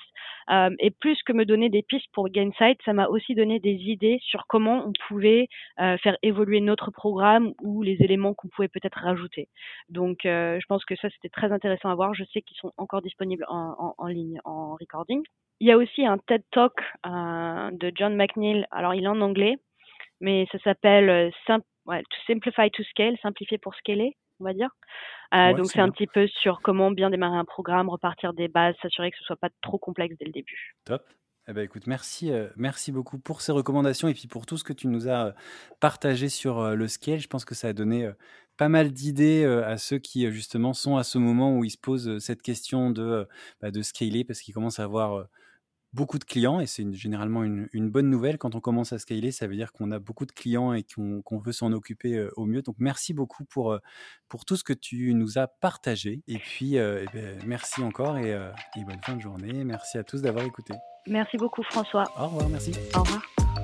Euh, 0.51 0.71
et 0.81 0.90
plus 0.90 1.23
que 1.23 1.33
me 1.33 1.45
donner 1.45 1.69
des 1.69 1.83
pistes 1.83 2.09
pour 2.12 2.29
Gainsight, 2.29 2.79
ça 2.85 2.93
m'a 2.93 3.07
aussi 3.07 3.35
donné 3.35 3.61
des 3.61 3.75
idées 3.75 4.19
sur 4.23 4.47
comment 4.49 4.85
on 4.87 4.93
pouvait 5.09 5.49
euh, 5.81 5.97
faire 5.99 6.17
évoluer 6.23 6.61
notre 6.61 6.90
programme 6.90 7.53
ou 7.62 7.83
les 7.83 7.97
éléments 8.01 8.35
qu'on 8.35 8.49
pouvait 8.49 8.69
peut-être 8.69 8.99
rajouter. 8.99 9.49
Donc 9.88 10.21
je 10.25 10.67
pense 10.67 10.85
que 10.85 10.97
ça 10.97 11.09
c'était 11.11 11.29
très 11.29 11.53
intéressant 11.53 11.88
à 11.90 11.95
voir. 11.95 12.14
Je 12.14 12.25
sais 12.33 12.43
qu'ils 12.43 12.57
sont 12.57 12.73
encore 12.77 13.03
disponibles 13.03 13.45
en, 13.49 13.75
en, 13.79 13.95
en 13.99 14.07
ligne 14.07 14.40
en 14.45 14.75
recording. 14.75 15.23
Il 15.61 15.69
y 15.69 15.73
a 15.73 15.77
aussi 15.77 16.05
un 16.05 16.19
TED 16.19 16.43
Talk 16.51 16.75
de 17.05 17.93
John 17.95 18.17
McNeil. 18.17 18.67
Alors 18.71 18.95
il 18.95 19.05
est 19.05 19.09
en 19.09 19.21
anglais 19.21 19.57
mais 20.20 20.46
ça 20.53 20.59
s'appelle 20.61 21.09
euh, 21.09 21.59
ouais, 21.87 22.03
To 22.03 22.16
Simplify 22.27 22.70
to 22.70 22.83
Scale, 22.85 23.16
simplifier 23.22 23.59
pour 23.59 23.74
scaler. 23.74 24.16
on 24.40 24.44
va 24.44 24.55
dire. 24.55 24.70
donc 25.33 25.66
c'est 25.66 25.81
un 25.81 25.90
petit 25.90 26.07
peu 26.07 26.27
sur 26.29 26.61
comment 26.62 26.90
bien 26.90 27.11
démarrer 27.11 27.38
un 27.38 27.44
programme, 27.44 27.88
repartir 27.88 28.33
des 28.33 28.48
bases, 28.48 28.74
s'assurer 28.83 29.11
que 29.11 29.18
ce 29.18 29.24
soit 29.24 29.37
pas 29.37 29.50
trop 29.62 29.79
complexe 29.79 30.16
dès 30.18 30.27
le 30.27 30.33
début. 30.33 30.74
Top. 30.85 31.03
Eh 31.46 31.53
ben, 31.53 31.62
écoute, 31.62 31.87
merci, 31.87 32.33
merci 32.57 32.90
beaucoup 32.90 33.18
pour 33.18 33.42
ces 33.42 33.53
recommandations 33.53 34.09
et 34.09 34.14
puis 34.14 34.29
pour 34.29 34.46
tout 34.46 34.57
ce 34.57 34.64
que 34.64 34.72
tu 34.72 34.87
nous 34.87 35.11
as 35.11 35.35
partagé 35.79 36.31
sur 36.31 36.74
le 36.74 36.88
scale. 36.88 37.18
Je 37.18 37.29
pense 37.29 37.44
que 37.44 37.55
ça 37.55 37.68
a 37.68 37.72
donné 37.74 38.11
pas 38.57 38.70
mal 38.70 38.92
d'idées 38.92 39.44
à 39.44 39.77
ceux 39.77 39.98
qui 39.98 40.31
justement 40.33 40.72
sont 40.72 40.96
à 40.96 41.05
ce 41.05 41.18
moment 41.18 41.55
où 41.59 41.62
ils 41.62 41.70
se 41.70 41.77
posent 41.77 42.18
cette 42.18 42.40
question 42.40 42.90
de, 42.90 43.29
bah, 43.61 43.70
de 43.70 43.83
scaler 43.83 44.24
parce 44.24 44.40
qu'ils 44.40 44.55
commencent 44.55 44.81
à 44.81 44.85
avoir 44.85 45.27
beaucoup 45.95 46.19
de 46.19 46.25
clients 46.25 46.61
et 46.61 46.67
c'est 46.67 46.93
généralement 46.93 47.45
une, 47.45 47.69
bonne 47.91 48.11
nouvelle. 48.11 48.37
Quand 48.37 48.55
on 48.55 48.61
commence 48.61 48.93
à 48.93 48.99
scaler, 48.99 49.31
ça 49.31 49.47
veut 49.47 49.57
dire 49.57 49.73
qu'on 49.73 49.91
a 49.91 49.99
beaucoup 49.99 50.27
de 50.27 50.33
clients 50.33 50.73
et 50.73 50.83
qu'on 50.83 51.39
veut 51.39 51.53
s'en 51.53 51.73
occuper 51.73 52.29
au 52.37 52.45
mieux. 52.45 52.63
Donc 52.63 52.77
merci 52.79 53.15
beaucoup 53.15 53.45
pour, 53.45 53.79
pour 54.29 54.45
tout 54.45 54.57
ce 54.57 54.65
que 54.65 54.73
tu 54.73 55.15
nous 55.15 55.39
as 55.39 55.47
partagé. 55.47 56.23
Et 56.27 56.39
puis, 56.39 56.77
eh 56.77 57.07
ben, 57.13 57.39
merci 57.47 57.83
encore 57.83 58.19
et, 58.19 58.31
et 58.31 58.85
bonne 58.85 59.01
fin 59.03 59.15
de 59.15 59.21
journée. 59.21 59.65
Merci 59.65 59.99
à 59.99 60.05
tous 60.05 60.21
d'avoir 60.21 60.45
écouté. 60.45 60.75
Merci 61.07 61.37
beaucoup 61.37 61.63
François. 61.63 62.05
Au 62.19 62.27
revoir, 62.27 62.49
merci. 62.49 62.73
Au 62.95 63.01
revoir. 63.01 63.63